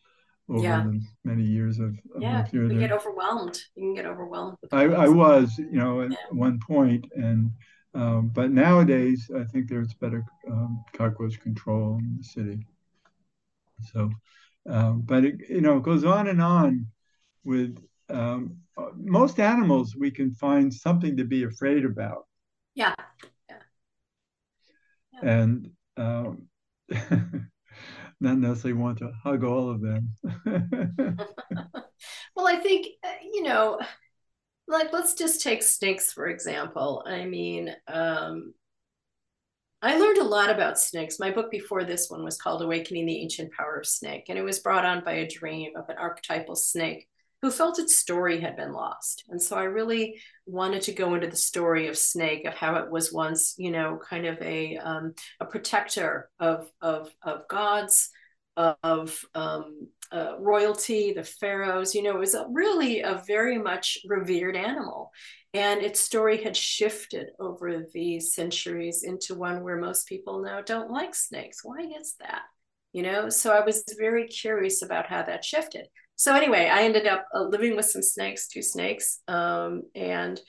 over 0.49 0.63
yeah. 0.63 0.83
the 0.83 1.01
many 1.25 1.43
years 1.43 1.79
of, 1.79 1.99
of 2.15 2.23
yeah 2.23 2.47
you 2.53 2.79
get 2.79 2.93
overwhelmed 2.93 3.59
you 3.75 3.83
can 3.83 3.95
get 3.95 4.07
overwhelmed 4.07 4.57
I, 4.71 4.85
I 4.85 5.09
was 5.09 5.59
you 5.59 5.73
know 5.73 6.03
at 6.03 6.13
yeah. 6.13 6.17
one 6.31 6.61
point 6.61 7.05
and 7.17 7.51
um, 7.95 8.31
but 8.33 8.51
nowadays 8.51 9.31
I 9.35 9.45
think 9.45 9.69
there's 9.69 9.95
better 9.95 10.25
um, 10.49 10.85
cockroach 10.93 11.41
control 11.41 11.99
in 11.99 12.19
the 12.19 12.25
city 12.25 12.67
so 13.93 14.11
um, 14.69 15.03
but 15.05 15.25
it 15.25 15.41
you 15.49 15.61
know 15.61 15.79
it 15.79 15.83
goes 15.83 16.05
on 16.05 16.29
and 16.29 16.41
on 16.41 16.87
with 17.45 17.77
um, 18.09 18.57
most 18.97 19.41
animals 19.41 19.97
we 19.97 20.11
can 20.11 20.33
find 20.33 20.73
something 20.73 21.17
to 21.17 21.25
be 21.25 21.45
afraid 21.45 21.85
about. 21.85 22.27
Yeah. 22.75 22.95
Yeah. 23.49 23.57
yeah. 25.13 25.31
And 25.31 25.71
um, 25.97 26.49
not 28.21 28.39
necessarily 28.39 28.79
want 28.79 28.99
to 28.99 29.13
hug 29.23 29.45
all 29.45 29.71
of 29.71 29.81
them. 29.81 30.11
well, 32.37 32.47
I 32.47 32.57
think, 32.57 32.87
uh, 33.05 33.09
you 33.33 33.43
know, 33.43 33.81
like 34.69 34.93
let's 34.93 35.15
just 35.15 35.43
take 35.43 35.63
snakes 35.63 36.13
for 36.13 36.29
example. 36.29 37.05
I 37.07 37.25
mean, 37.25 37.75
um, 37.89 38.55
I 39.83 39.99
learned 39.99 40.19
a 40.19 40.25
lot 40.25 40.51
about 40.51 40.81
snakes. 40.81 41.21
My 41.21 41.31
book 41.31 41.51
before 41.51 41.85
this 41.85 42.11
one 42.11 42.25
was 42.25 42.39
called 42.39 42.63
Awakening 42.63 43.07
the 43.07 43.21
Ancient 43.21 43.53
Power 43.53 43.79
of 43.79 43.87
Snake, 43.87 44.25
and 44.29 44.39
it 44.39 44.43
was 44.43 44.59
brought 44.59 44.85
on 44.85 45.05
by 45.05 45.13
a 45.13 45.29
dream 45.29 45.73
of 45.77 45.89
an 45.89 45.97
archetypal 45.99 46.57
snake 46.57 47.07
who 47.47 47.53
felt 47.53 47.79
its 47.79 47.97
story 47.97 48.41
had 48.41 48.57
been 48.57 48.73
lost. 48.73 49.23
And 49.29 49.41
so 49.41 49.55
I 49.55 49.63
really 49.63 50.21
wanted 50.47 50.83
to 50.83 50.93
go 50.93 51.15
into 51.15 51.29
the 51.29 51.37
story 51.37 51.87
of 51.87 51.97
Snake, 51.97 52.45
of 52.45 52.55
how 52.55 52.75
it 52.75 52.91
was 52.91 53.13
once, 53.13 53.55
you 53.57 53.71
know, 53.71 54.01
kind 54.05 54.27
of 54.27 54.37
a, 54.43 54.77
um, 54.79 55.15
a 55.39 55.45
protector 55.45 56.29
of, 56.41 56.69
of, 56.83 57.09
of 57.23 57.47
gods, 57.47 58.11
of 58.57 59.25
um, 59.37 59.87
uh, 60.11 60.33
royalty, 60.41 61.13
the 61.13 61.23
pharaohs. 61.23 61.95
You 61.95 62.03
know, 62.03 62.17
it 62.17 62.19
was 62.19 62.35
a, 62.35 62.47
really 62.51 63.03
a 63.03 63.23
very 63.29 63.59
much 63.59 63.99
revered 64.09 64.57
animal. 64.57 65.13
And 65.55 65.83
its 65.83 66.01
story 66.01 66.43
had 66.43 66.57
shifted 66.57 67.29
over 67.39 67.87
the 67.95 68.19
centuries 68.19 69.05
into 69.05 69.37
one 69.37 69.63
where 69.63 69.77
most 69.77 70.09
people 70.09 70.43
now 70.43 70.63
don't 70.63 70.91
like 70.91 71.15
snakes. 71.15 71.61
Why 71.63 71.93
is 71.97 72.17
that? 72.19 72.43
You 72.93 73.05
know, 73.05 73.29
so 73.29 73.53
I 73.53 73.65
was 73.65 73.85
very 73.97 74.27
curious 74.27 74.83
about 74.83 75.07
how 75.07 75.23
that 75.23 75.45
shifted 75.45 75.87
so 76.17 76.35
anyway, 76.35 76.71
I 76.73 76.83
ended 76.83 77.07
up 77.07 77.27
uh, 77.35 77.43
living 77.43 77.77
with 77.77 77.87
some 77.87 78.03
snakes, 78.03 78.49
two 78.49 78.63
snakes, 78.63 79.21
um, 79.29 79.83
and 79.95 80.41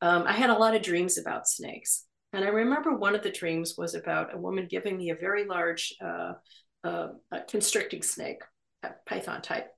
um, 0.00 0.24
I 0.26 0.32
had 0.32 0.50
a 0.50 0.58
lot 0.58 0.74
of 0.74 0.82
dreams 0.82 1.18
about 1.18 1.48
snakes. 1.48 2.04
And 2.32 2.44
I 2.44 2.48
remember 2.48 2.96
one 2.96 3.14
of 3.14 3.22
the 3.22 3.30
dreams 3.30 3.74
was 3.76 3.94
about 3.94 4.34
a 4.34 4.38
woman 4.38 4.68
giving 4.70 4.96
me 4.96 5.10
a 5.10 5.16
very 5.16 5.46
large 5.46 5.94
uh, 6.04 6.34
uh, 6.84 7.08
constricting 7.48 8.02
snake, 8.02 8.42
python 9.06 9.42
type. 9.42 9.68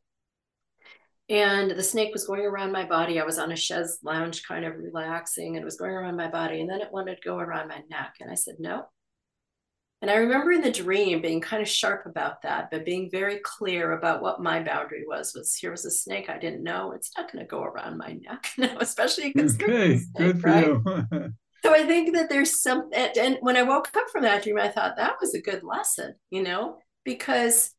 And 1.31 1.71
the 1.71 1.83
snake 1.83 2.13
was 2.13 2.27
going 2.27 2.45
around 2.45 2.73
my 2.73 2.85
body. 2.85 3.21
I 3.21 3.25
was 3.25 3.39
on 3.39 3.53
a 3.53 3.57
chaise 3.57 3.99
lounge, 4.03 4.43
kind 4.45 4.65
of 4.65 4.77
relaxing, 4.77 5.57
and 5.57 5.63
it 5.63 5.65
was 5.65 5.77
going 5.77 5.93
around 5.93 6.17
my 6.17 6.29
body. 6.29 6.61
And 6.61 6.71
then 6.71 6.81
it 6.81 6.93
wanted 6.93 7.17
to 7.17 7.29
go 7.29 7.39
around 7.39 7.69
my 7.69 7.83
neck. 7.91 8.15
And 8.21 8.31
I 8.31 8.35
said, 8.35 8.57
no, 8.59 8.85
and 10.01 10.11
I 10.11 10.17
remember 10.17 10.53
in 10.53 10.61
the 10.61 10.71
dream 10.71 11.21
being 11.21 11.41
kind 11.41 11.61
of 11.61 11.69
sharp 11.69 12.07
about 12.07 12.43
that, 12.43 12.71
but 12.71 12.85
being 12.85 13.11
very 13.11 13.41
clear 13.43 13.93
about 13.93 14.23
what 14.23 14.41
my 14.41 14.63
boundary 14.63 15.05
was. 15.07 15.33
Was 15.35 15.57
here 15.57 15.73
was 15.73 15.85
a 15.85 15.91
snake 15.91 16.31
I 16.31 16.39
didn't 16.39 16.63
know. 16.63 16.93
It's 16.93 17.11
not 17.17 17.33
going 17.33 17.45
to 17.45 17.49
go 17.49 17.63
around 17.63 17.99
my 17.99 18.17
neck, 18.23 18.51
no, 18.59 18.77
especially 18.81 19.33
because 19.35 19.57
okay, 19.57 19.99
snake, 19.99 20.09
good 20.17 20.41
for 20.41 20.49
right? 20.49 20.67
you. 20.67 20.83
so 21.65 21.75
I 21.75 21.85
think 21.85 22.15
that 22.15 22.29
there's 22.29 22.61
some. 22.61 22.91
And 22.95 23.39
when 23.41 23.57
I 23.57 23.63
woke 23.63 23.91
up 23.97 24.09
from 24.11 24.23
that 24.23 24.45
dream, 24.45 24.59
I 24.59 24.69
thought 24.69 24.97
that 24.97 25.17
was 25.21 25.35
a 25.35 25.43
good 25.43 25.65
lesson, 25.65 26.15
you 26.31 26.43
know, 26.45 26.79
because 27.05 27.75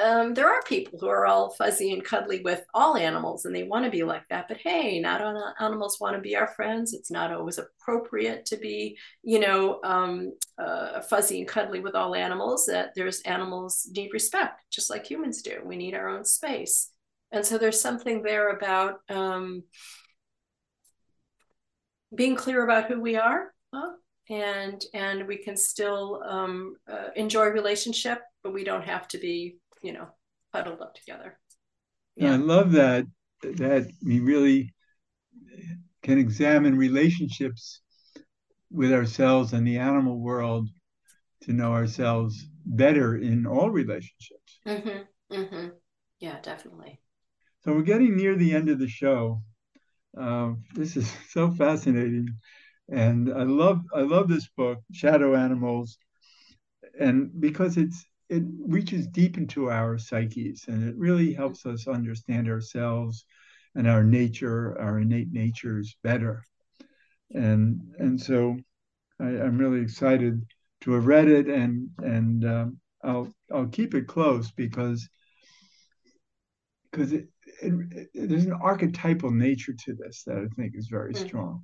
um, 0.00 0.34
there 0.34 0.48
are 0.48 0.62
people 0.62 0.98
who 0.98 1.08
are 1.08 1.26
all 1.26 1.50
fuzzy 1.50 1.92
and 1.92 2.04
cuddly 2.04 2.40
with 2.40 2.64
all 2.74 2.96
animals 2.96 3.44
and 3.44 3.54
they 3.54 3.64
want 3.64 3.84
to 3.84 3.90
be 3.90 4.02
like 4.02 4.28
that. 4.28 4.46
But 4.48 4.58
hey, 4.58 4.98
not 5.00 5.20
all 5.20 5.52
animals 5.60 5.98
want 6.00 6.16
to 6.16 6.20
be 6.20 6.36
our 6.36 6.48
friends. 6.48 6.94
It's 6.94 7.10
not 7.10 7.32
always 7.32 7.58
appropriate 7.58 8.46
to 8.46 8.56
be, 8.56 8.98
you 9.22 9.38
know, 9.38 9.80
um, 9.84 10.32
uh, 10.58 11.00
fuzzy 11.02 11.40
and 11.40 11.48
cuddly 11.48 11.80
with 11.80 11.94
all 11.94 12.14
animals. 12.14 12.66
That 12.66 12.92
there's 12.94 13.20
animals 13.22 13.88
need 13.94 14.10
respect, 14.12 14.62
just 14.70 14.90
like 14.90 15.08
humans 15.08 15.42
do. 15.42 15.60
We 15.64 15.76
need 15.76 15.94
our 15.94 16.08
own 16.08 16.24
space. 16.24 16.90
And 17.32 17.44
so 17.44 17.58
there's 17.58 17.80
something 17.80 18.22
there 18.22 18.50
about 18.50 19.00
um, 19.08 19.62
being 22.14 22.36
clear 22.36 22.64
about 22.64 22.86
who 22.86 23.00
we 23.00 23.16
are. 23.16 23.52
Huh? 23.72 23.92
And 24.28 24.84
and 24.94 25.26
we 25.26 25.38
can 25.38 25.56
still 25.56 26.22
um, 26.28 26.76
uh, 26.90 27.08
enjoy 27.16 27.46
relationship, 27.46 28.20
but 28.42 28.52
we 28.52 28.62
don't 28.62 28.84
have 28.84 29.08
to 29.08 29.18
be 29.18 29.56
you 29.82 29.92
know, 29.92 30.08
huddled 30.52 30.80
up 30.80 30.94
together. 30.94 31.38
Yeah. 32.16 32.34
I 32.34 32.36
love 32.36 32.72
that 32.72 33.06
that 33.42 33.90
we 34.04 34.20
really 34.20 34.74
can 36.02 36.18
examine 36.18 36.76
relationships 36.76 37.80
with 38.70 38.92
ourselves 38.92 39.52
and 39.52 39.66
the 39.66 39.78
animal 39.78 40.18
world 40.20 40.68
to 41.42 41.52
know 41.52 41.72
ourselves 41.72 42.46
better 42.64 43.16
in 43.16 43.46
all 43.46 43.70
relationships. 43.70 44.60
Mm-hmm. 44.66 45.34
Mm-hmm. 45.34 45.68
Yeah, 46.20 46.40
definitely. 46.42 47.00
So 47.64 47.72
we're 47.72 47.82
getting 47.82 48.16
near 48.16 48.36
the 48.36 48.54
end 48.54 48.68
of 48.68 48.78
the 48.78 48.88
show. 48.88 49.42
Uh, 50.18 50.52
this 50.74 50.96
is 50.96 51.10
so 51.30 51.50
fascinating, 51.50 52.28
and 52.88 53.32
I 53.32 53.44
love 53.44 53.80
I 53.94 54.00
love 54.00 54.28
this 54.28 54.48
book, 54.56 54.80
Shadow 54.92 55.34
Animals, 55.36 55.98
and 56.98 57.30
because 57.40 57.76
it's 57.76 58.04
it 58.30 58.44
reaches 58.60 59.08
deep 59.08 59.36
into 59.36 59.70
our 59.70 59.98
psyches 59.98 60.64
and 60.68 60.88
it 60.88 60.96
really 60.96 61.34
helps 61.34 61.66
us 61.66 61.88
understand 61.88 62.48
ourselves 62.48 63.24
and 63.74 63.88
our 63.88 64.04
nature, 64.04 64.80
our 64.80 65.00
innate 65.00 65.32
natures 65.32 65.96
better. 66.04 66.44
And 67.32 67.80
and 67.98 68.20
so 68.20 68.56
I, 69.20 69.26
am 69.26 69.58
really 69.58 69.80
excited 69.80 70.42
to 70.82 70.92
have 70.92 71.06
read 71.06 71.28
it 71.28 71.48
and 71.48 71.88
and 71.98 72.44
um, 72.44 72.80
I'll 73.02 73.34
I'll 73.52 73.68
keep 73.68 73.94
it 73.94 74.06
close 74.06 74.52
because 74.52 75.08
because 76.90 77.12
it, 77.12 77.28
it, 77.62 77.72
it, 78.14 78.28
there's 78.28 78.46
an 78.46 78.52
archetypal 78.52 79.30
nature 79.30 79.74
to 79.86 79.94
this 79.94 80.22
that 80.26 80.38
I 80.38 80.46
think 80.54 80.74
is 80.76 80.88
very 80.88 81.14
mm. 81.14 81.26
strong. 81.26 81.62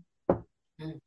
Mm. 0.80 0.98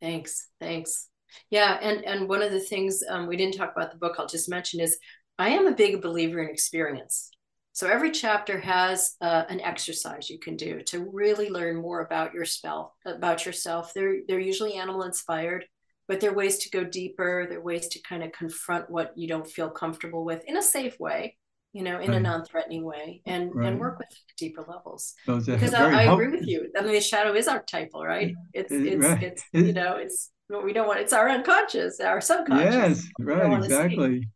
Thanks, 0.00 0.48
thanks. 0.58 1.09
Yeah, 1.50 1.78
and 1.80 2.04
and 2.04 2.28
one 2.28 2.42
of 2.42 2.52
the 2.52 2.60
things 2.60 3.02
um, 3.08 3.26
we 3.26 3.36
didn't 3.36 3.56
talk 3.56 3.72
about 3.76 3.90
the 3.90 3.98
book, 3.98 4.16
I'll 4.18 4.26
just 4.26 4.48
mention 4.48 4.80
is 4.80 4.98
I 5.38 5.50
am 5.50 5.66
a 5.66 5.74
big 5.74 6.02
believer 6.02 6.40
in 6.42 6.50
experience. 6.50 7.30
So 7.72 7.88
every 7.88 8.10
chapter 8.10 8.58
has 8.58 9.16
uh, 9.20 9.44
an 9.48 9.60
exercise 9.60 10.28
you 10.28 10.38
can 10.38 10.56
do 10.56 10.82
to 10.88 11.08
really 11.12 11.48
learn 11.48 11.76
more 11.76 12.00
about 12.00 12.34
your 12.34 12.44
spell, 12.44 12.94
about 13.06 13.46
yourself. 13.46 13.94
They're 13.94 14.18
they're 14.26 14.40
usually 14.40 14.74
animal 14.74 15.04
inspired, 15.04 15.64
but 16.08 16.20
they're 16.20 16.34
ways 16.34 16.58
to 16.58 16.70
go 16.70 16.84
deeper. 16.84 17.46
They're 17.48 17.62
ways 17.62 17.88
to 17.88 18.02
kind 18.02 18.22
of 18.22 18.32
confront 18.32 18.90
what 18.90 19.12
you 19.16 19.28
don't 19.28 19.46
feel 19.46 19.70
comfortable 19.70 20.24
with 20.24 20.44
in 20.46 20.56
a 20.56 20.62
safe 20.62 20.98
way, 20.98 21.38
you 21.72 21.82
know, 21.82 22.00
in 22.00 22.10
right. 22.10 22.18
a 22.18 22.20
non-threatening 22.20 22.84
way, 22.84 23.22
and 23.24 23.54
right. 23.54 23.68
and 23.68 23.80
work 23.80 23.98
with 23.98 24.08
deeper 24.36 24.62
levels. 24.68 25.14
So 25.24 25.40
because 25.40 25.72
I, 25.72 25.90
I 25.90 26.12
agree 26.12 26.28
with 26.28 26.46
you. 26.46 26.70
I 26.76 26.82
mean, 26.82 26.92
the 26.92 27.00
shadow 27.00 27.34
is 27.34 27.46
archetypal, 27.46 28.04
right? 28.04 28.34
It's 28.52 28.72
it's 28.72 29.06
right. 29.06 29.22
it's 29.22 29.44
you 29.52 29.72
know 29.72 29.96
it's 29.96 30.30
we 30.58 30.72
don't 30.72 30.86
want. 30.86 31.00
It's 31.00 31.12
our 31.12 31.28
unconscious, 31.28 32.00
our 32.00 32.20
subconscious. 32.20 32.74
Yes, 32.74 33.08
right, 33.20 33.52
exactly. 33.62 34.28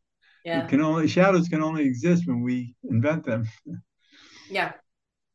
Yeah. 0.44 0.64
It 0.64 0.68
can 0.68 0.80
only 0.80 1.08
shadows 1.08 1.48
can 1.48 1.62
only 1.62 1.84
exist 1.84 2.24
when 2.26 2.42
we 2.42 2.74
invent 2.84 3.24
them. 3.24 3.48
Yeah. 4.50 4.72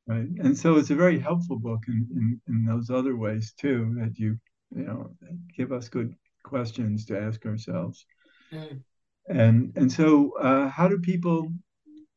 Right. 0.08 0.28
And 0.40 0.58
so 0.58 0.78
it's 0.78 0.92
a 0.92 0.96
very 0.96 1.20
helpful 1.20 1.60
book 1.60 1.82
in, 1.88 2.08
in, 2.16 2.42
in 2.48 2.66
those 2.66 2.90
other 2.90 3.16
ways 3.16 3.54
too, 3.60 3.96
that 4.00 4.18
you, 4.18 4.38
you 4.76 4.84
know, 4.84 5.12
give 5.56 5.72
us 5.72 5.90
good 5.90 6.16
questions 6.44 7.06
to 7.06 7.20
ask 7.20 7.46
ourselves. 7.46 8.06
Mm. 8.52 8.82
And 9.28 9.74
and 9.76 9.92
so 9.92 10.32
uh, 10.40 10.68
how 10.70 10.88
do 10.88 11.00
people 11.00 11.52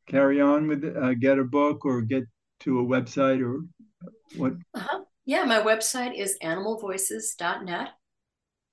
carry 0.06 0.40
on 0.40 0.68
with 0.68 0.84
uh, 0.84 1.14
get 1.14 1.38
a 1.38 1.44
book 1.44 1.84
or 1.84 2.02
get 2.02 2.24
to 2.60 2.80
a 2.80 2.84
website 2.84 3.42
or 3.42 3.64
what? 4.36 4.54
Uh-huh. 4.74 5.00
Yeah, 5.24 5.44
my 5.44 5.62
website 5.62 6.18
is 6.18 6.36
animalvoices.net 6.42 7.90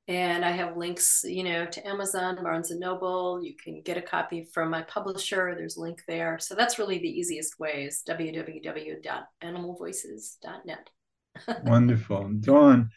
and 0.10 0.44
I 0.44 0.52
have 0.52 0.76
links, 0.76 1.24
you 1.24 1.44
know, 1.44 1.68
to 1.68 1.88
Amazon, 1.88 2.40
Barnes 2.42 2.72
and 2.72 2.80
Noble. 2.80 3.44
You 3.44 3.54
can 3.56 3.84
get 3.84 3.96
a 3.96 4.02
copy 4.02 4.44
from 4.44 4.72
my 4.72 4.82
publisher. 4.82 5.54
There's 5.56 5.78
a 5.78 5.82
link 5.82 6.02
there. 6.08 6.40
So 6.40 6.56
that's 6.56 6.80
really 6.80 6.98
the 6.98 7.08
easiest 7.08 7.60
way 7.60 7.86
is 7.86 8.02
www.animalvoices.net. 8.10 10.90
Wonderful. 11.64 12.32
Dawn, 12.40 12.90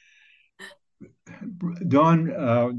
Dawn 1.87 2.33
uh, 2.33 2.71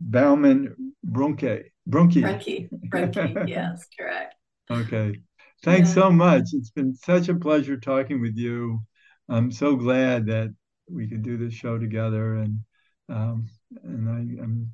Baumann 0.00 0.94
Brunke. 1.04 1.72
Brunke. 1.84 2.22
Brunke. 2.22 2.68
Brunke. 2.70 3.48
yes, 3.48 3.84
correct. 3.98 4.36
Okay. 4.70 5.18
Thanks 5.64 5.88
yeah. 5.88 5.94
so 5.94 6.12
much. 6.12 6.44
It's 6.52 6.70
been 6.70 6.94
such 6.94 7.28
a 7.28 7.34
pleasure 7.34 7.76
talking 7.76 8.20
with 8.20 8.36
you. 8.36 8.82
I'm 9.28 9.50
so 9.50 9.74
glad 9.74 10.26
that 10.26 10.54
we 10.88 11.08
could 11.08 11.22
do 11.22 11.36
this 11.36 11.54
show 11.54 11.76
together 11.76 12.36
and 12.36 12.60
um, 13.08 13.48
and 13.82 14.08
I, 14.08 14.42
am 14.42 14.72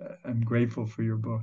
I'm, 0.00 0.18
I'm 0.24 0.40
grateful 0.40 0.86
for 0.86 1.02
your 1.02 1.16
book. 1.16 1.42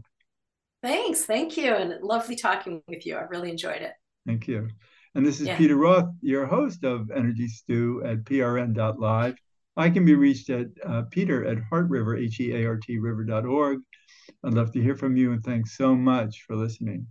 Thanks, 0.82 1.26
thank 1.26 1.58
you, 1.58 1.74
and 1.74 2.02
lovely 2.02 2.36
talking 2.36 2.82
with 2.88 3.06
you. 3.06 3.16
I 3.16 3.24
really 3.24 3.50
enjoyed 3.50 3.82
it. 3.82 3.94
Thank 4.26 4.48
you. 4.48 4.70
And 5.16 5.26
this 5.26 5.40
is 5.40 5.48
yeah. 5.48 5.58
Peter 5.58 5.76
Roth, 5.78 6.10
your 6.22 6.46
host 6.46 6.84
of 6.84 7.10
Energy 7.10 7.48
Stew 7.48 8.04
at 8.06 8.24
prn.live. 8.26 9.36
I 9.78 9.90
can 9.90 10.06
be 10.06 10.16
reached 10.16 10.50
at 10.50 10.68
uh, 10.86 11.04
peter 11.12 11.46
at 11.46 11.58
heartriver, 11.70 12.16
H-E-A-R-T 12.18 12.98
river.org. 13.00 13.80
I'd 14.44 14.54
love 14.54 14.72
to 14.74 14.82
hear 14.82 14.96
from 14.96 15.18
you, 15.18 15.32
and 15.34 15.44
thanks 15.44 15.78
so 15.78 15.96
much 15.96 16.44
for 16.48 16.56
listening. 16.56 17.08